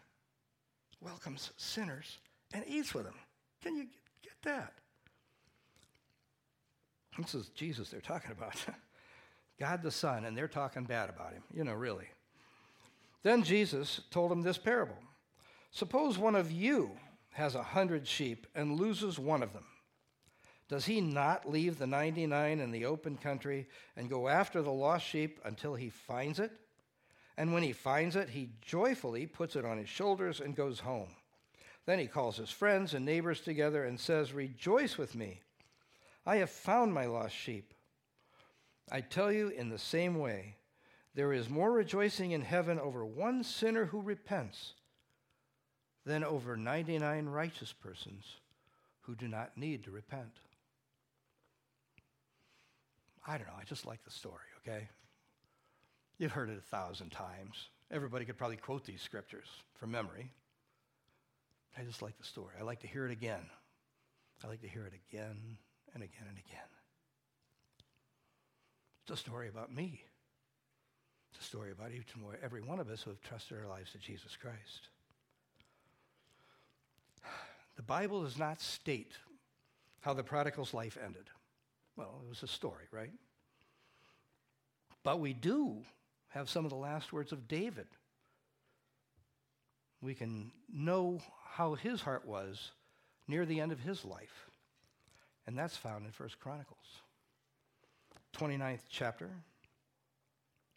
welcomes 1.02 1.50
sinners 1.56 2.18
and 2.54 2.64
eats 2.66 2.94
with 2.94 3.04
them. 3.04 3.14
Can 3.62 3.76
you 3.76 3.86
get 4.22 4.34
that? 4.42 4.72
This 7.18 7.34
is 7.34 7.48
Jesus 7.50 7.90
they're 7.90 8.00
talking 8.00 8.30
about. 8.30 8.54
God 9.60 9.82
the 9.82 9.90
Son, 9.90 10.24
and 10.24 10.36
they're 10.36 10.48
talking 10.48 10.84
bad 10.84 11.08
about 11.10 11.32
him, 11.32 11.42
you 11.52 11.62
know, 11.62 11.74
really. 11.74 12.06
Then 13.22 13.44
Jesus 13.44 14.00
told 14.10 14.32
him 14.32 14.42
this 14.42 14.58
parable 14.58 14.96
Suppose 15.70 16.18
one 16.18 16.34
of 16.34 16.50
you 16.50 16.90
has 17.30 17.54
a 17.54 17.62
hundred 17.62 18.06
sheep 18.06 18.46
and 18.54 18.78
loses 18.78 19.18
one 19.18 19.42
of 19.42 19.52
them. 19.52 19.64
Does 20.68 20.86
he 20.86 21.00
not 21.00 21.48
leave 21.48 21.78
the 21.78 21.86
99 21.86 22.60
in 22.60 22.70
the 22.70 22.86
open 22.86 23.16
country 23.16 23.66
and 23.96 24.08
go 24.08 24.28
after 24.28 24.62
the 24.62 24.72
lost 24.72 25.06
sheep 25.06 25.38
until 25.44 25.74
he 25.74 25.90
finds 25.90 26.38
it? 26.38 26.50
And 27.36 27.52
when 27.52 27.62
he 27.62 27.72
finds 27.72 28.16
it, 28.16 28.30
he 28.30 28.50
joyfully 28.60 29.26
puts 29.26 29.56
it 29.56 29.64
on 29.64 29.78
his 29.78 29.88
shoulders 29.88 30.40
and 30.40 30.54
goes 30.54 30.80
home. 30.80 31.08
Then 31.86 31.98
he 31.98 32.06
calls 32.06 32.36
his 32.36 32.50
friends 32.50 32.94
and 32.94 33.04
neighbors 33.04 33.40
together 33.40 33.84
and 33.84 33.98
says, 33.98 34.32
Rejoice 34.32 34.98
with 34.98 35.14
me. 35.14 35.40
I 36.24 36.36
have 36.36 36.50
found 36.50 36.94
my 36.94 37.06
lost 37.06 37.34
sheep. 37.34 37.74
I 38.90 39.00
tell 39.00 39.32
you, 39.32 39.48
in 39.48 39.70
the 39.70 39.78
same 39.78 40.18
way, 40.18 40.56
there 41.14 41.32
is 41.32 41.48
more 41.48 41.72
rejoicing 41.72 42.32
in 42.32 42.42
heaven 42.42 42.78
over 42.78 43.04
one 43.04 43.42
sinner 43.42 43.86
who 43.86 44.00
repents 44.00 44.74
than 46.04 46.24
over 46.24 46.56
99 46.56 47.26
righteous 47.26 47.72
persons 47.72 48.24
who 49.02 49.14
do 49.14 49.28
not 49.28 49.56
need 49.56 49.84
to 49.84 49.90
repent. 49.90 50.40
I 53.26 53.36
don't 53.36 53.46
know, 53.46 53.54
I 53.60 53.64
just 53.64 53.86
like 53.86 54.04
the 54.04 54.10
story, 54.10 54.38
okay? 54.60 54.88
You've 56.22 56.30
heard 56.30 56.50
it 56.50 56.56
a 56.56 56.76
thousand 56.76 57.10
times. 57.10 57.66
Everybody 57.90 58.24
could 58.24 58.38
probably 58.38 58.56
quote 58.56 58.84
these 58.84 59.02
scriptures 59.02 59.48
from 59.74 59.90
memory. 59.90 60.30
I 61.76 61.82
just 61.82 62.00
like 62.00 62.16
the 62.16 62.22
story. 62.22 62.54
I 62.60 62.62
like 62.62 62.78
to 62.82 62.86
hear 62.86 63.04
it 63.04 63.10
again. 63.10 63.44
I 64.44 64.46
like 64.46 64.60
to 64.60 64.68
hear 64.68 64.86
it 64.86 64.92
again 65.10 65.36
and 65.92 66.04
again 66.04 66.26
and 66.28 66.38
again. 66.38 66.68
It's 69.02 69.10
a 69.10 69.16
story 69.16 69.48
about 69.48 69.74
me. 69.74 70.00
It's 71.32 71.44
a 71.44 71.48
story 71.48 71.72
about 71.72 71.90
each 71.90 72.14
and 72.14 72.22
every 72.40 72.62
one 72.62 72.78
of 72.78 72.88
us 72.88 73.02
who 73.02 73.10
have 73.10 73.20
trusted 73.22 73.58
our 73.58 73.66
lives 73.66 73.90
to 73.90 73.98
Jesus 73.98 74.36
Christ. 74.40 74.90
The 77.74 77.82
Bible 77.82 78.22
does 78.22 78.38
not 78.38 78.60
state 78.60 79.14
how 80.02 80.14
the 80.14 80.22
prodigal's 80.22 80.72
life 80.72 80.96
ended. 81.04 81.24
Well, 81.96 82.20
it 82.24 82.28
was 82.28 82.44
a 82.44 82.46
story, 82.46 82.84
right? 82.92 83.10
But 85.02 85.18
we 85.18 85.32
do 85.32 85.78
have 86.32 86.48
some 86.48 86.64
of 86.64 86.70
the 86.70 86.76
last 86.76 87.12
words 87.12 87.32
of 87.32 87.46
David. 87.46 87.86
We 90.00 90.14
can 90.14 90.50
know 90.72 91.20
how 91.44 91.74
his 91.74 92.00
heart 92.00 92.26
was 92.26 92.72
near 93.28 93.44
the 93.46 93.60
end 93.60 93.72
of 93.72 93.80
his 93.80 94.04
life. 94.04 94.50
And 95.46 95.58
that's 95.58 95.76
found 95.76 96.04
in 96.06 96.12
1 96.16 96.30
Chronicles. 96.40 97.02
29th 98.36 98.80
chapter, 98.88 99.28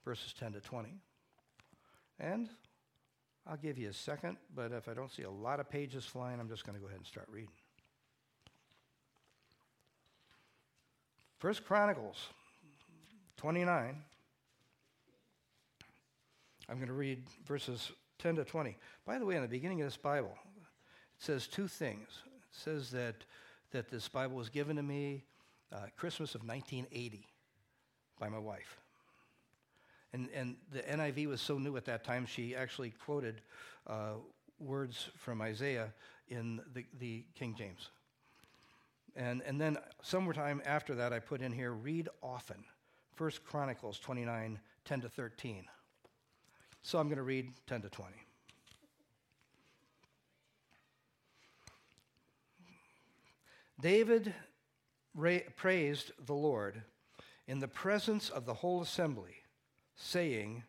verses 0.03 0.33
10 0.37 0.53
to 0.53 0.59
20. 0.59 0.89
And 2.19 2.49
I'll 3.47 3.57
give 3.57 3.77
you 3.77 3.89
a 3.89 3.93
second, 3.93 4.37
but 4.53 4.71
if 4.71 4.89
I 4.89 4.93
don't 4.93 5.11
see 5.11 5.23
a 5.23 5.29
lot 5.29 5.59
of 5.59 5.69
pages 5.69 6.05
flying, 6.05 6.39
I'm 6.39 6.49
just 6.49 6.65
going 6.65 6.75
to 6.75 6.81
go 6.81 6.87
ahead 6.87 6.99
and 6.99 7.07
start 7.07 7.27
reading. 7.31 7.49
First 11.39 11.65
Chronicles 11.65 12.17
29. 13.37 14.03
I'm 16.69 16.77
going 16.77 16.87
to 16.87 16.93
read 16.93 17.23
verses 17.45 17.91
10 18.19 18.37
to 18.37 18.43
20. 18.43 18.77
By 19.05 19.19
the 19.19 19.25
way, 19.25 19.35
in 19.35 19.41
the 19.41 19.47
beginning 19.47 19.81
of 19.81 19.87
this 19.87 19.97
Bible, 19.97 20.35
it 20.57 21.23
says 21.23 21.47
two 21.47 21.67
things. 21.67 22.07
It 22.25 22.41
says 22.51 22.91
that, 22.91 23.15
that 23.71 23.89
this 23.89 24.07
Bible 24.07 24.35
was 24.35 24.49
given 24.49 24.75
to 24.77 24.83
me 24.83 25.23
uh, 25.71 25.87
Christmas 25.97 26.35
of 26.35 26.41
1980 26.41 27.27
by 28.19 28.29
my 28.29 28.39
wife. 28.39 28.79
And, 30.13 30.29
and 30.33 30.55
the 30.71 30.79
NIV 30.79 31.27
was 31.27 31.41
so 31.41 31.57
new 31.57 31.75
at 31.77 31.85
that 31.85 32.03
time, 32.03 32.25
she 32.25 32.55
actually 32.55 32.91
quoted 32.91 33.41
uh, 33.85 34.13
words 34.59 35.09
from 35.17 35.41
Isaiah 35.41 35.93
in 36.29 36.61
the, 36.73 36.85
the 36.99 37.25
King 37.35 37.53
James. 37.57 37.89
And, 39.15 39.41
and 39.45 39.59
then 39.59 39.77
sometime 40.01 40.61
after 40.65 40.95
that, 40.95 41.13
I 41.13 41.19
put 41.19 41.41
in 41.41 41.51
here, 41.51 41.71
read 41.71 42.09
often. 42.21 42.63
First 43.13 43.43
Chronicles 43.45 43.99
29, 43.99 44.59
10 44.83 45.01
to 45.01 45.09
13. 45.09 45.65
So 46.85 46.99
I'm 46.99 47.07
going 47.07 47.17
to 47.17 47.23
read 47.23 47.51
10 47.65 47.81
to 47.81 47.89
20. 47.89 48.13
David 53.81 54.35
ra- 55.15 55.39
praised 55.55 56.11
the 56.27 56.35
Lord 56.35 56.83
in 57.47 57.59
the 57.59 57.67
presence 57.67 58.29
of 58.29 58.45
the 58.45 58.53
whole 58.53 58.83
assembly 58.83 59.33
saying, 59.95 60.61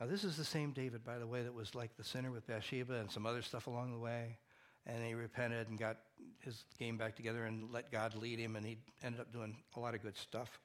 now 0.00 0.06
this 0.06 0.24
is 0.24 0.36
the 0.36 0.44
same 0.44 0.72
David, 0.72 1.04
by 1.04 1.18
the 1.18 1.26
way, 1.28 1.44
that 1.44 1.54
was 1.54 1.76
like 1.76 1.96
the 1.96 2.02
sinner 2.02 2.32
with 2.32 2.44
Bathsheba 2.48 2.94
and 2.94 3.08
some 3.08 3.26
other 3.26 3.42
stuff 3.42 3.68
along 3.68 3.92
the 3.92 4.00
way. 4.00 4.38
And 4.86 5.04
he 5.06 5.14
repented 5.14 5.68
and 5.68 5.78
got 5.78 5.98
his 6.40 6.64
game 6.80 6.96
back 6.96 7.14
together 7.14 7.44
and 7.44 7.70
let 7.70 7.92
God 7.92 8.16
lead 8.16 8.40
him, 8.40 8.56
and 8.56 8.66
he 8.66 8.78
ended 9.04 9.20
up 9.20 9.32
doing 9.32 9.54
a 9.76 9.80
lot 9.80 9.94
of 9.94 10.02
good 10.02 10.16
stuff. 10.16 10.58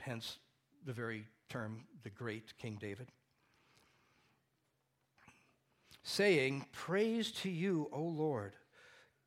Hence 0.00 0.38
the 0.84 0.92
very 0.92 1.28
term, 1.52 1.84
the 2.02 2.10
great 2.10 2.56
King 2.56 2.78
David. 2.80 3.08
Saying, 6.02 6.64
Praise 6.72 7.30
to 7.42 7.50
you, 7.50 7.90
O 7.92 8.00
Lord, 8.02 8.54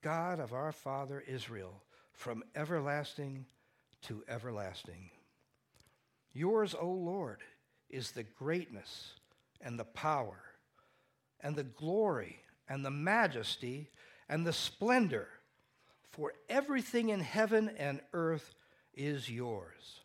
God 0.01 0.39
of 0.39 0.51
our 0.51 0.71
father 0.71 1.23
Israel, 1.27 1.83
from 2.13 2.43
everlasting 2.55 3.45
to 4.03 4.23
everlasting. 4.27 5.11
Yours, 6.33 6.73
O 6.79 6.89
Lord, 6.89 7.41
is 7.91 8.11
the 8.11 8.23
greatness 8.23 9.13
and 9.61 9.79
the 9.79 9.85
power 9.85 10.41
and 11.41 11.55
the 11.55 11.63
glory 11.63 12.39
and 12.67 12.83
the 12.83 12.91
majesty 12.91 13.91
and 14.27 14.47
the 14.47 14.53
splendor, 14.53 15.27
for 16.09 16.33
everything 16.49 17.09
in 17.09 17.19
heaven 17.19 17.69
and 17.77 18.01
earth 18.13 18.55
is 18.95 19.29
yours. 19.29 20.05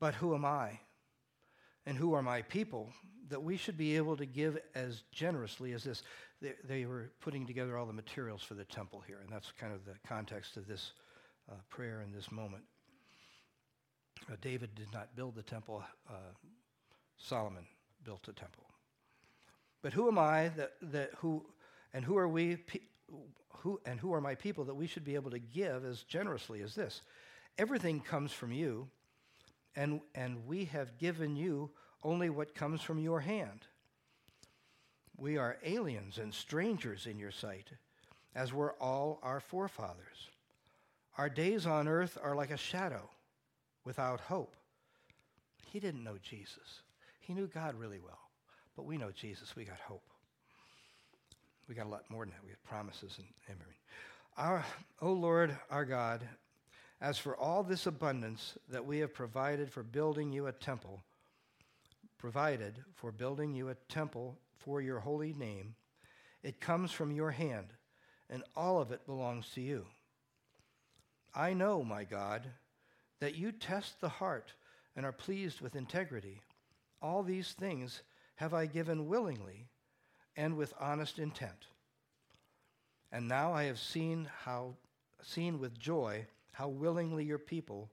But 0.00 0.14
who 0.14 0.34
am 0.34 0.44
I? 0.44 0.78
And 1.86 1.96
who 1.96 2.12
are 2.14 2.22
my 2.22 2.42
people 2.42 2.92
that 3.28 3.42
we 3.42 3.56
should 3.56 3.76
be 3.76 3.96
able 3.96 4.16
to 4.16 4.26
give 4.26 4.58
as 4.74 5.02
generously 5.10 5.72
as 5.72 5.84
this? 5.84 6.02
They, 6.40 6.52
they 6.64 6.84
were 6.84 7.10
putting 7.20 7.46
together 7.46 7.76
all 7.76 7.86
the 7.86 7.92
materials 7.92 8.42
for 8.42 8.54
the 8.54 8.64
temple 8.64 9.02
here, 9.06 9.18
and 9.22 9.32
that's 9.32 9.52
kind 9.52 9.72
of 9.72 9.84
the 9.84 9.94
context 10.06 10.56
of 10.56 10.66
this 10.66 10.92
uh, 11.50 11.54
prayer 11.70 12.02
in 12.02 12.12
this 12.12 12.30
moment. 12.30 12.62
Uh, 14.30 14.36
David 14.40 14.74
did 14.74 14.92
not 14.92 15.16
build 15.16 15.34
the 15.34 15.42
temple, 15.42 15.82
uh, 16.08 16.12
Solomon 17.16 17.66
built 18.04 18.22
the 18.24 18.32
temple. 18.32 18.64
But 19.82 19.92
who 19.92 20.08
am 20.08 20.18
I 20.18 20.48
that, 20.56 20.72
that 20.82 21.10
who, 21.18 21.44
and 21.94 22.04
who 22.04 22.16
are 22.18 22.28
we, 22.28 22.58
who, 23.50 23.80
and 23.86 23.98
who 23.98 24.12
are 24.12 24.20
my 24.20 24.34
people 24.34 24.64
that 24.64 24.74
we 24.74 24.86
should 24.86 25.04
be 25.04 25.14
able 25.14 25.30
to 25.30 25.38
give 25.38 25.84
as 25.84 26.02
generously 26.02 26.62
as 26.62 26.74
this? 26.74 27.02
Everything 27.56 28.00
comes 28.00 28.32
from 28.32 28.52
you, 28.52 28.88
and, 29.78 30.00
and 30.16 30.44
we 30.44 30.64
have 30.66 30.98
given 30.98 31.36
you 31.36 31.70
only 32.02 32.30
what 32.30 32.54
comes 32.54 32.82
from 32.82 32.98
your 32.98 33.20
hand. 33.20 33.60
We 35.16 35.38
are 35.38 35.56
aliens 35.64 36.18
and 36.18 36.34
strangers 36.34 37.06
in 37.06 37.16
your 37.16 37.30
sight, 37.30 37.70
as 38.34 38.52
were 38.52 38.74
all 38.80 39.20
our 39.22 39.38
forefathers. 39.38 40.30
Our 41.16 41.30
days 41.30 41.64
on 41.64 41.86
earth 41.86 42.18
are 42.20 42.34
like 42.34 42.50
a 42.50 42.56
shadow 42.56 43.08
without 43.84 44.20
hope. 44.20 44.56
He 45.72 45.78
didn't 45.78 46.02
know 46.02 46.18
Jesus. 46.20 46.82
He 47.20 47.32
knew 47.32 47.46
God 47.46 47.76
really 47.76 48.00
well. 48.00 48.18
But 48.74 48.84
we 48.84 48.98
know 48.98 49.12
Jesus. 49.12 49.54
We 49.54 49.64
got 49.64 49.78
hope. 49.78 50.10
We 51.68 51.76
got 51.76 51.86
a 51.86 51.90
lot 51.90 52.10
more 52.10 52.24
than 52.24 52.32
that. 52.32 52.42
We 52.42 52.50
have 52.50 52.64
promises 52.64 53.14
and 53.18 53.26
everything. 53.48 53.74
Our, 54.36 54.64
O 55.00 55.12
Lord, 55.12 55.56
our 55.70 55.84
God, 55.84 56.26
as 57.00 57.18
for 57.18 57.36
all 57.36 57.62
this 57.62 57.86
abundance 57.86 58.58
that 58.68 58.84
we 58.84 58.98
have 58.98 59.14
provided 59.14 59.70
for 59.70 59.82
building 59.82 60.32
you 60.32 60.46
a 60.46 60.52
temple, 60.52 61.02
provided 62.18 62.84
for 62.94 63.12
building 63.12 63.54
you 63.54 63.68
a 63.68 63.76
temple 63.88 64.36
for 64.56 64.80
your 64.80 64.98
holy 64.98 65.32
name, 65.32 65.74
it 66.42 66.60
comes 66.60 66.90
from 66.90 67.12
your 67.12 67.30
hand, 67.30 67.68
and 68.28 68.42
all 68.56 68.80
of 68.80 68.90
it 68.90 69.06
belongs 69.06 69.48
to 69.54 69.60
you. 69.60 69.86
I 71.34 71.52
know, 71.52 71.84
my 71.84 72.04
God, 72.04 72.42
that 73.20 73.36
you 73.36 73.52
test 73.52 74.00
the 74.00 74.08
heart 74.08 74.52
and 74.96 75.06
are 75.06 75.12
pleased 75.12 75.60
with 75.60 75.76
integrity. 75.76 76.40
All 77.00 77.22
these 77.22 77.52
things 77.52 78.02
have 78.36 78.54
I 78.54 78.66
given 78.66 79.08
willingly 79.08 79.68
and 80.36 80.56
with 80.56 80.74
honest 80.80 81.18
intent. 81.18 81.66
And 83.12 83.28
now 83.28 83.52
I 83.52 83.64
have 83.64 83.78
seen 83.78 84.28
how 84.44 84.74
seen 85.22 85.58
with 85.58 85.78
joy 85.78 86.26
how 86.58 86.66
willingly 86.66 87.24
your 87.24 87.38
people 87.38 87.88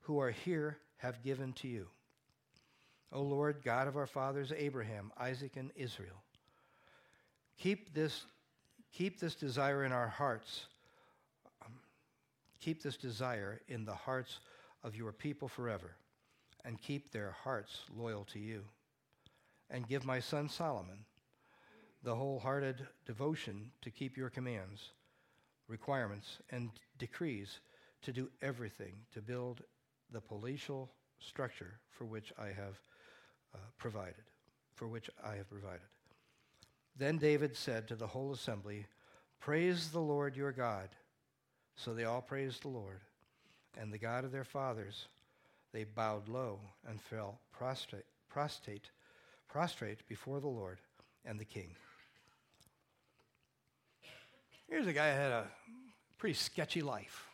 who 0.00 0.18
are 0.18 0.30
here 0.30 0.78
have 0.96 1.22
given 1.22 1.52
to 1.52 1.68
you. 1.68 1.86
O 3.12 3.20
Lord, 3.20 3.62
God 3.62 3.88
of 3.88 3.96
our 3.98 4.06
fathers 4.06 4.54
Abraham, 4.56 5.12
Isaac, 5.20 5.56
and 5.56 5.70
Israel, 5.76 6.22
keep 7.58 7.92
this, 7.92 8.24
keep 8.90 9.20
this 9.20 9.34
desire 9.34 9.84
in 9.84 9.92
our 9.92 10.08
hearts. 10.08 10.64
Um, 11.62 11.74
keep 12.58 12.82
this 12.82 12.96
desire 12.96 13.60
in 13.68 13.84
the 13.84 13.94
hearts 13.94 14.40
of 14.82 14.96
your 14.96 15.12
people 15.12 15.46
forever, 15.46 15.94
and 16.64 16.80
keep 16.80 17.12
their 17.12 17.36
hearts 17.44 17.80
loyal 17.94 18.24
to 18.32 18.38
you 18.38 18.62
and 19.68 19.86
give 19.86 20.06
my 20.06 20.20
son 20.20 20.48
Solomon 20.48 21.04
the 22.02 22.14
wholehearted 22.14 22.86
devotion 23.04 23.72
to 23.82 23.90
keep 23.90 24.16
your 24.16 24.30
commands, 24.30 24.92
requirements, 25.68 26.38
and 26.50 26.70
decrees 26.98 27.60
to 28.02 28.12
do 28.12 28.28
everything 28.42 28.94
to 29.12 29.20
build 29.20 29.62
the 30.12 30.20
palatial 30.20 30.90
structure 31.18 31.78
for 31.90 32.04
which 32.04 32.32
I 32.38 32.46
have 32.46 32.80
uh, 33.54 33.58
provided, 33.78 34.24
for 34.74 34.86
which 34.86 35.10
I 35.24 35.36
have 35.36 35.48
provided. 35.48 35.86
Then 36.96 37.18
David 37.18 37.56
said 37.56 37.88
to 37.88 37.96
the 37.96 38.06
whole 38.06 38.32
assembly, 38.32 38.86
Praise 39.40 39.90
the 39.90 40.00
Lord 40.00 40.36
your 40.36 40.52
God. 40.52 40.88
So 41.76 41.92
they 41.92 42.04
all 42.04 42.22
praised 42.22 42.62
the 42.62 42.68
Lord. 42.68 43.00
And 43.78 43.92
the 43.92 43.98
God 43.98 44.24
of 44.24 44.32
their 44.32 44.44
fathers, 44.44 45.08
they 45.72 45.84
bowed 45.84 46.28
low 46.28 46.60
and 46.88 47.00
fell 47.00 47.40
prostrate, 47.52 48.06
prostrate 48.30 48.90
prostrate 49.48 50.06
before 50.08 50.40
the 50.40 50.48
Lord 50.48 50.78
and 51.24 51.38
the 51.38 51.44
king. 51.44 51.74
Here's 54.68 54.86
a 54.86 54.92
guy 54.92 55.12
who 55.12 55.18
had 55.18 55.30
a 55.30 55.46
pretty 56.18 56.34
sketchy 56.34 56.82
life. 56.82 57.28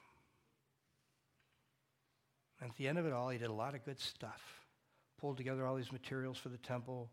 And 2.62 2.70
at 2.70 2.77
the 2.79 2.88
end 2.88 2.96
of 2.96 3.05
it 3.05 3.12
all, 3.12 3.29
he 3.29 3.37
did 3.37 3.51
a 3.51 3.53
lot 3.53 3.75
of 3.75 3.85
good 3.85 4.01
stuff. 4.01 4.40
Pulled 5.20 5.37
together 5.37 5.66
all 5.66 5.77
these 5.77 5.92
materials 5.92 6.38
for 6.38 6.48
the 6.48 6.57
temple, 6.57 7.11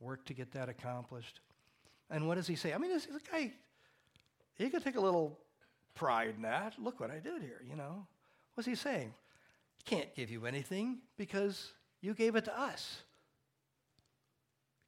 worked 0.00 0.26
to 0.28 0.34
get 0.34 0.52
that 0.52 0.70
accomplished. 0.70 1.40
And 2.08 2.26
what 2.26 2.36
does 2.36 2.46
he 2.46 2.56
say? 2.56 2.72
I 2.72 2.78
mean, 2.78 2.90
this, 2.90 3.04
this 3.04 3.22
guy, 3.30 3.52
he 4.54 4.70
could 4.70 4.82
take 4.82 4.96
a 4.96 5.00
little 5.00 5.38
pride 5.94 6.34
in 6.36 6.42
that. 6.42 6.74
Look 6.78 6.98
what 6.98 7.10
I 7.10 7.18
did 7.18 7.42
here, 7.42 7.60
you 7.68 7.76
know. 7.76 8.06
What's 8.54 8.66
he 8.66 8.74
saying? 8.74 9.12
Can't 9.84 10.14
give 10.14 10.30
you 10.30 10.46
anything 10.46 10.98
because 11.18 11.72
you 12.00 12.14
gave 12.14 12.36
it 12.36 12.46
to 12.46 12.58
us 12.58 13.02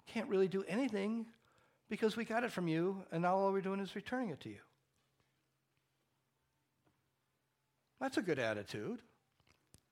can't 0.07 0.29
really 0.29 0.49
do 0.49 0.64
anything 0.66 1.27
because 1.88 2.16
we 2.16 2.25
got 2.25 2.45
it 2.45 2.51
from 2.51 2.69
you, 2.69 3.03
and 3.12 3.23
now 3.23 3.37
all 3.37 3.53
we're 3.53 3.61
doing 3.61 3.81
is 3.81 3.95
returning 3.95 4.31
it 4.31 4.40
to 4.40 4.49
you. 4.49 4.61
That's 8.01 8.16
a 8.16 8.23
good 8.23 8.38
attitude. 8.38 9.01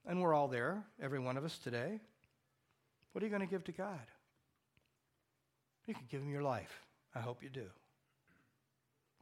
And 0.06 0.20
we're 0.20 0.34
all 0.34 0.48
there, 0.48 0.82
every 1.02 1.18
one 1.18 1.36
of 1.36 1.44
us 1.44 1.58
today. 1.58 2.00
What 3.12 3.22
are 3.22 3.26
you 3.26 3.30
going 3.30 3.46
to 3.46 3.50
give 3.50 3.64
to 3.64 3.72
God? 3.72 4.00
You 5.86 5.94
can 5.94 6.04
give 6.10 6.20
him 6.20 6.30
your 6.30 6.42
life. 6.42 6.80
I 7.14 7.20
hope 7.20 7.42
you 7.42 7.48
do. 7.48 7.66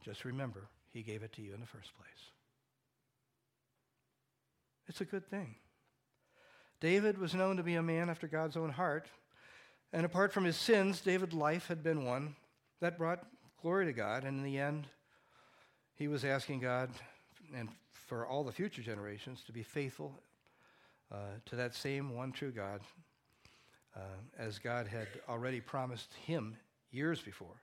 Just 0.03 0.25
remember, 0.25 0.67
he 0.91 1.01
gave 1.01 1.23
it 1.23 1.33
to 1.33 1.41
you 1.41 1.53
in 1.53 1.59
the 1.59 1.65
first 1.65 1.95
place. 1.95 2.31
It's 4.87 5.01
a 5.01 5.05
good 5.05 5.29
thing. 5.29 5.55
David 6.81 7.17
was 7.17 7.33
known 7.33 7.55
to 7.57 7.63
be 7.63 7.75
a 7.75 7.81
man 7.83 8.09
after 8.09 8.27
God's 8.27 8.57
own 8.57 8.69
heart. 8.69 9.07
And 9.93 10.05
apart 10.05 10.33
from 10.33 10.43
his 10.43 10.57
sins, 10.57 10.99
David's 10.99 11.33
life 11.33 11.67
had 11.67 11.83
been 11.83 12.03
one 12.03 12.35
that 12.81 12.97
brought 12.97 13.25
glory 13.61 13.85
to 13.85 13.93
God. 13.93 14.25
And 14.25 14.39
in 14.39 14.43
the 14.43 14.57
end, 14.57 14.87
he 15.95 16.09
was 16.09 16.25
asking 16.25 16.59
God 16.59 16.89
and 17.55 17.69
for 17.93 18.25
all 18.25 18.43
the 18.43 18.51
future 18.51 18.81
generations 18.81 19.43
to 19.45 19.53
be 19.53 19.63
faithful 19.63 20.21
uh, 21.13 21.17
to 21.45 21.55
that 21.55 21.75
same 21.75 22.15
one 22.15 22.31
true 22.31 22.51
God, 22.51 22.81
uh, 23.95 23.99
as 24.37 24.57
God 24.57 24.87
had 24.87 25.07
already 25.29 25.61
promised 25.61 26.11
him 26.25 26.57
years 26.91 27.21
before 27.21 27.61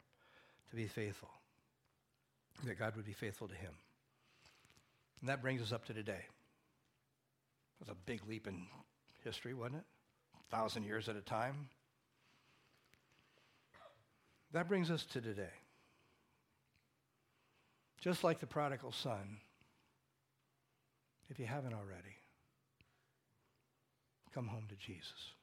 to 0.71 0.77
be 0.77 0.87
faithful, 0.87 1.31
that 2.65 2.79
God 2.79 2.95
would 2.97 3.07
be 3.07 3.13
faithful 3.13 3.49
to 3.49 3.55
him. 3.55 3.73
And 5.21 5.29
that 5.29 5.43
brings 5.43 5.61
us 5.61 5.73
up 5.73 5.85
to 5.87 5.95
today. 5.95 6.23
It 7.81 7.81
was 7.81 7.89
a 7.89 7.97
big 8.07 8.21
leap 8.29 8.47
in 8.47 8.67
history, 9.25 9.55
wasn't 9.55 9.77
it? 9.77 9.85
A 10.39 10.57
thousand 10.57 10.85
years 10.85 11.09
at 11.09 11.17
a 11.17 11.21
time. 11.21 11.69
That 14.53 14.69
brings 14.69 14.91
us 14.91 15.05
to 15.07 15.21
today. 15.21 15.53
Just 18.01 18.25
like 18.25 18.41
the 18.41 18.47
prodigal 18.47 18.93
son, 18.93 19.39
if 21.29 21.39
you 21.39 21.47
haven't 21.47 21.75
already, 21.75 22.17
come 24.35 24.47
home 24.47 24.65
to 24.69 24.77
Jesus. 24.77 25.35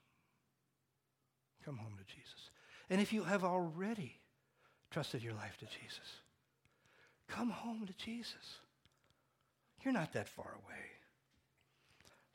Come 1.64 1.78
home 1.78 1.96
to 1.98 2.16
Jesus. 2.16 2.52
And 2.90 3.02
if 3.02 3.12
you 3.12 3.24
have 3.24 3.44
already 3.44 4.20
trusted 4.92 5.22
your 5.22 5.34
life 5.34 5.58
to 5.60 5.66
Jesus, 5.66 6.22
come 7.28 7.50
home 7.50 7.86
to 7.86 7.94
Jesus. 7.94 8.60
You're 9.84 9.94
not 9.94 10.14
that 10.14 10.30
far 10.30 10.56
away. 10.64 10.84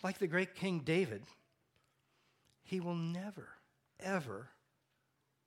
Like 0.02 0.18
the 0.18 0.26
great 0.26 0.54
King 0.54 0.82
David, 0.84 1.22
he 2.62 2.80
will 2.80 2.94
never, 2.94 3.48
ever, 4.00 4.48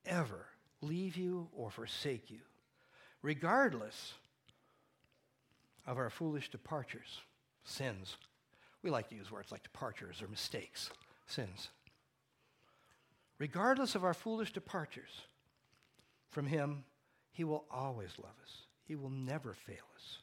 ever 0.04 0.46
leave 0.80 1.16
you 1.16 1.48
or 1.54 1.70
forsake 1.70 2.30
you, 2.30 2.40
regardless 3.22 4.14
of 5.86 5.98
our 5.98 6.10
foolish 6.10 6.50
departures, 6.50 7.20
sins. 7.64 8.16
We 8.86 8.92
like 8.92 9.08
to 9.08 9.16
use 9.16 9.32
words 9.32 9.50
like 9.50 9.64
departures 9.64 10.22
or 10.22 10.28
mistakes, 10.28 10.90
sins. 11.26 11.70
Regardless 13.40 13.96
of 13.96 14.04
our 14.04 14.14
foolish 14.14 14.52
departures 14.52 15.10
from 16.30 16.46
Him, 16.46 16.84
He 17.32 17.42
will 17.42 17.64
always 17.68 18.10
love 18.16 18.36
us. 18.44 18.58
He 18.84 18.94
will 18.94 19.10
never 19.10 19.54
fail 19.54 19.82
us. 19.96 20.18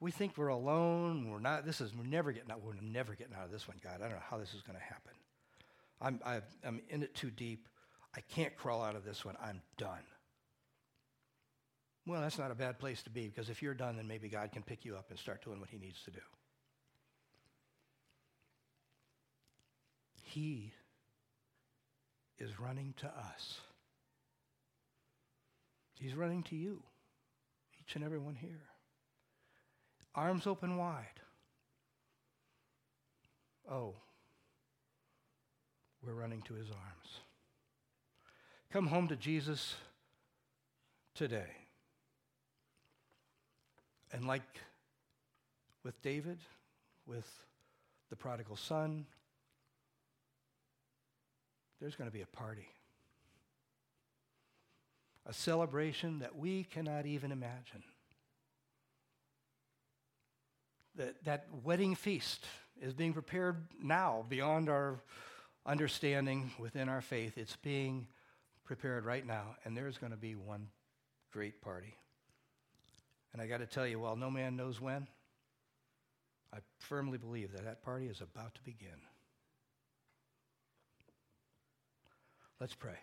We 0.00 0.10
think 0.10 0.36
we're 0.36 0.48
alone. 0.48 1.30
We're 1.30 1.40
not. 1.40 1.64
This 1.64 1.80
is. 1.80 1.94
We're 1.94 2.04
never 2.04 2.30
getting 2.30 2.50
out. 2.50 2.62
We're 2.62 2.74
never 2.82 3.14
getting 3.14 3.32
out 3.32 3.46
of 3.46 3.50
this 3.50 3.66
one, 3.66 3.78
God. 3.82 4.00
I 4.00 4.00
don't 4.00 4.10
know 4.10 4.22
how 4.28 4.36
this 4.36 4.52
is 4.52 4.60
going 4.60 4.78
to 4.78 4.84
happen. 4.84 5.12
I'm. 5.98 6.20
i 6.26 6.68
am 6.68 6.82
in 6.90 7.02
it 7.02 7.14
too 7.14 7.30
deep. 7.30 7.70
I 8.14 8.20
can't 8.20 8.54
crawl 8.54 8.82
out 8.82 8.96
of 8.96 9.04
this 9.06 9.24
one. 9.24 9.36
I'm 9.42 9.62
done. 9.78 10.04
Well, 12.06 12.20
that's 12.20 12.38
not 12.38 12.50
a 12.50 12.54
bad 12.54 12.78
place 12.78 13.02
to 13.04 13.10
be 13.10 13.28
because 13.28 13.48
if 13.48 13.62
you're 13.62 13.72
done, 13.72 13.96
then 13.96 14.06
maybe 14.06 14.28
God 14.28 14.52
can 14.52 14.62
pick 14.62 14.84
you 14.84 14.94
up 14.94 15.08
and 15.08 15.18
start 15.18 15.42
doing 15.42 15.58
what 15.58 15.70
He 15.70 15.78
needs 15.78 16.02
to 16.02 16.10
do. 16.10 16.20
He 20.28 20.72
is 22.38 22.60
running 22.60 22.92
to 22.98 23.06
us. 23.06 23.60
He's 25.98 26.14
running 26.14 26.42
to 26.44 26.56
you, 26.56 26.82
each 27.80 27.96
and 27.96 28.04
every 28.04 28.18
one 28.18 28.34
here. 28.34 28.60
Arms 30.14 30.46
open 30.46 30.76
wide. 30.76 31.06
Oh, 33.70 33.94
we're 36.04 36.12
running 36.12 36.42
to 36.42 36.54
his 36.54 36.68
arms. 36.68 37.20
Come 38.70 38.86
home 38.86 39.08
to 39.08 39.16
Jesus 39.16 39.76
today. 41.14 41.56
And 44.12 44.26
like 44.26 44.42
with 45.84 46.00
David, 46.02 46.38
with 47.06 47.28
the 48.10 48.16
prodigal 48.16 48.56
son, 48.56 49.06
there's 51.80 51.96
going 51.96 52.10
to 52.10 52.14
be 52.14 52.22
a 52.22 52.26
party. 52.26 52.68
A 55.26 55.32
celebration 55.32 56.20
that 56.20 56.36
we 56.36 56.64
cannot 56.64 57.06
even 57.06 57.32
imagine. 57.32 57.82
That, 60.96 61.24
that 61.24 61.46
wedding 61.62 61.94
feast 61.94 62.46
is 62.80 62.92
being 62.94 63.12
prepared 63.12 63.56
now 63.80 64.24
beyond 64.28 64.68
our 64.68 65.00
understanding 65.66 66.50
within 66.58 66.88
our 66.88 67.00
faith. 67.00 67.36
It's 67.36 67.56
being 67.56 68.08
prepared 68.64 69.04
right 69.04 69.26
now, 69.26 69.56
and 69.64 69.76
there's 69.76 69.98
going 69.98 70.12
to 70.12 70.18
be 70.18 70.34
one 70.34 70.68
great 71.32 71.60
party. 71.60 71.94
And 73.32 73.42
I 73.42 73.46
got 73.46 73.58
to 73.58 73.66
tell 73.66 73.86
you, 73.86 74.00
while 74.00 74.16
no 74.16 74.30
man 74.30 74.56
knows 74.56 74.80
when, 74.80 75.06
I 76.52 76.58
firmly 76.78 77.18
believe 77.18 77.52
that 77.52 77.64
that 77.64 77.82
party 77.82 78.06
is 78.06 78.20
about 78.20 78.54
to 78.54 78.62
begin. 78.62 78.88
Let's 82.60 82.74
pray. 82.74 82.98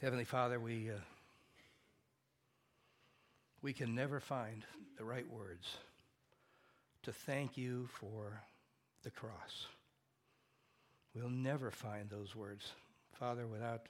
Heavenly 0.00 0.24
Father, 0.24 0.60
we, 0.60 0.90
uh, 0.90 1.00
we 3.60 3.72
can 3.72 3.96
never 3.96 4.20
find 4.20 4.62
the 4.98 5.04
right 5.04 5.28
words 5.28 5.66
to 7.02 7.12
thank 7.12 7.56
you 7.56 7.88
for 7.98 8.40
the 9.02 9.10
cross. 9.10 9.66
We'll 11.12 11.28
never 11.28 11.72
find 11.72 12.08
those 12.08 12.36
words, 12.36 12.70
Father, 13.14 13.48
without 13.48 13.88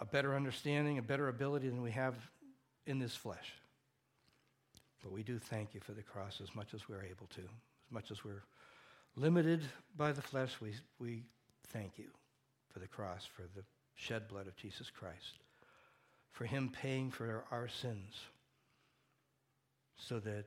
a 0.00 0.04
better 0.04 0.34
understanding, 0.34 0.98
a 0.98 1.02
better 1.02 1.28
ability 1.28 1.68
than 1.68 1.82
we 1.82 1.92
have 1.92 2.16
in 2.86 2.98
this 2.98 3.14
flesh. 3.14 3.52
But 5.00 5.12
we 5.12 5.22
do 5.22 5.38
thank 5.38 5.74
you 5.74 5.80
for 5.80 5.92
the 5.92 6.02
cross 6.02 6.40
as 6.42 6.56
much 6.56 6.74
as 6.74 6.88
we're 6.88 7.04
able 7.04 7.28
to, 7.36 7.42
as 7.42 7.92
much 7.92 8.10
as 8.10 8.24
we're 8.24 8.42
limited 9.16 9.62
by 9.96 10.12
the 10.12 10.22
flesh, 10.22 10.56
we, 10.60 10.74
we 10.98 11.22
thank 11.68 11.98
you 11.98 12.08
for 12.72 12.78
the 12.78 12.86
cross, 12.86 13.26
for 13.26 13.42
the 13.54 13.64
shed 13.94 14.28
blood 14.28 14.46
of 14.46 14.56
Jesus 14.56 14.90
Christ, 14.90 15.38
for 16.30 16.44
him 16.44 16.70
paying 16.70 17.10
for 17.10 17.44
our 17.50 17.68
sins 17.68 18.14
so 19.96 20.20
that 20.20 20.46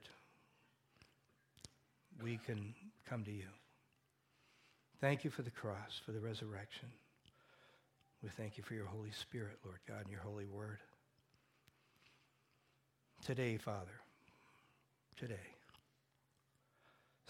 we 2.24 2.40
can 2.46 2.74
come 3.10 3.24
to 3.24 3.32
you. 3.32 3.48
Thank 5.00 5.24
you 5.24 5.30
for 5.30 5.42
the 5.42 5.52
cross, 5.52 6.00
for 6.06 6.12
the 6.12 6.20
resurrection. 6.20 6.90
We 8.22 8.30
thank 8.30 8.58
you 8.58 8.64
for 8.64 8.76
your 8.76 8.86
Holy 8.86 9.12
Spirit, 9.12 9.58
Lord 9.66 9.80
God, 9.88 10.02
and 10.04 10.12
your 10.12 10.22
holy 10.22 10.46
word. 10.46 10.78
Today, 13.26 13.58
Father, 13.58 14.00
today, 15.18 15.36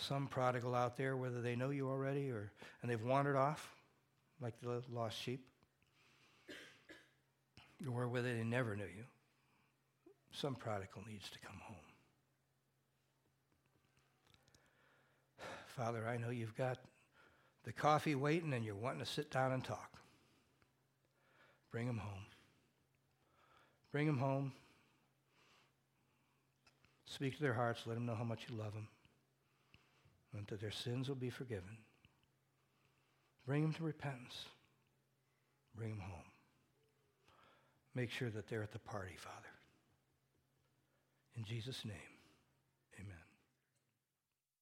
some 0.01 0.27
prodigal 0.27 0.75
out 0.75 0.97
there, 0.97 1.15
whether 1.15 1.41
they 1.41 1.55
know 1.55 1.69
you 1.69 1.89
already 1.89 2.29
or 2.31 2.51
and 2.81 2.89
they've 2.89 3.03
wandered 3.03 3.35
off 3.35 3.75
like 4.41 4.59
the 4.61 4.81
lost 4.91 5.21
sheep, 5.21 5.45
or 7.93 8.07
whether 8.07 8.33
they 8.35 8.43
never 8.43 8.75
knew 8.75 8.83
you. 8.83 9.03
Some 10.31 10.55
prodigal 10.55 11.03
needs 11.07 11.29
to 11.29 11.39
come 11.39 11.59
home. 11.61 11.75
Father, 15.67 16.07
I 16.07 16.17
know 16.17 16.29
you've 16.29 16.55
got 16.55 16.79
the 17.63 17.71
coffee 17.71 18.15
waiting 18.15 18.53
and 18.53 18.65
you're 18.65 18.75
wanting 18.75 19.01
to 19.01 19.05
sit 19.05 19.29
down 19.29 19.51
and 19.51 19.63
talk. 19.63 19.91
Bring 21.71 21.85
them 21.85 21.99
home. 21.99 22.25
Bring 23.91 24.07
them 24.07 24.17
home. 24.17 24.51
Speak 27.05 27.35
to 27.37 27.43
their 27.43 27.53
hearts. 27.53 27.81
Let 27.85 27.93
them 27.93 28.05
know 28.05 28.15
how 28.15 28.23
much 28.23 28.47
you 28.49 28.57
love 28.57 28.73
them 28.73 28.87
and 30.35 30.47
that 30.47 30.61
their 30.61 30.71
sins 30.71 31.07
will 31.07 31.15
be 31.15 31.29
forgiven. 31.29 31.77
Bring 33.45 33.63
them 33.63 33.73
to 33.73 33.83
repentance. 33.83 34.45
Bring 35.75 35.89
them 35.89 35.99
home. 35.99 36.23
Make 37.95 38.11
sure 38.11 38.29
that 38.29 38.47
they're 38.47 38.63
at 38.63 38.71
the 38.71 38.79
party, 38.79 39.15
Father. 39.17 39.35
In 41.35 41.43
Jesus' 41.43 41.83
name. 41.83 42.20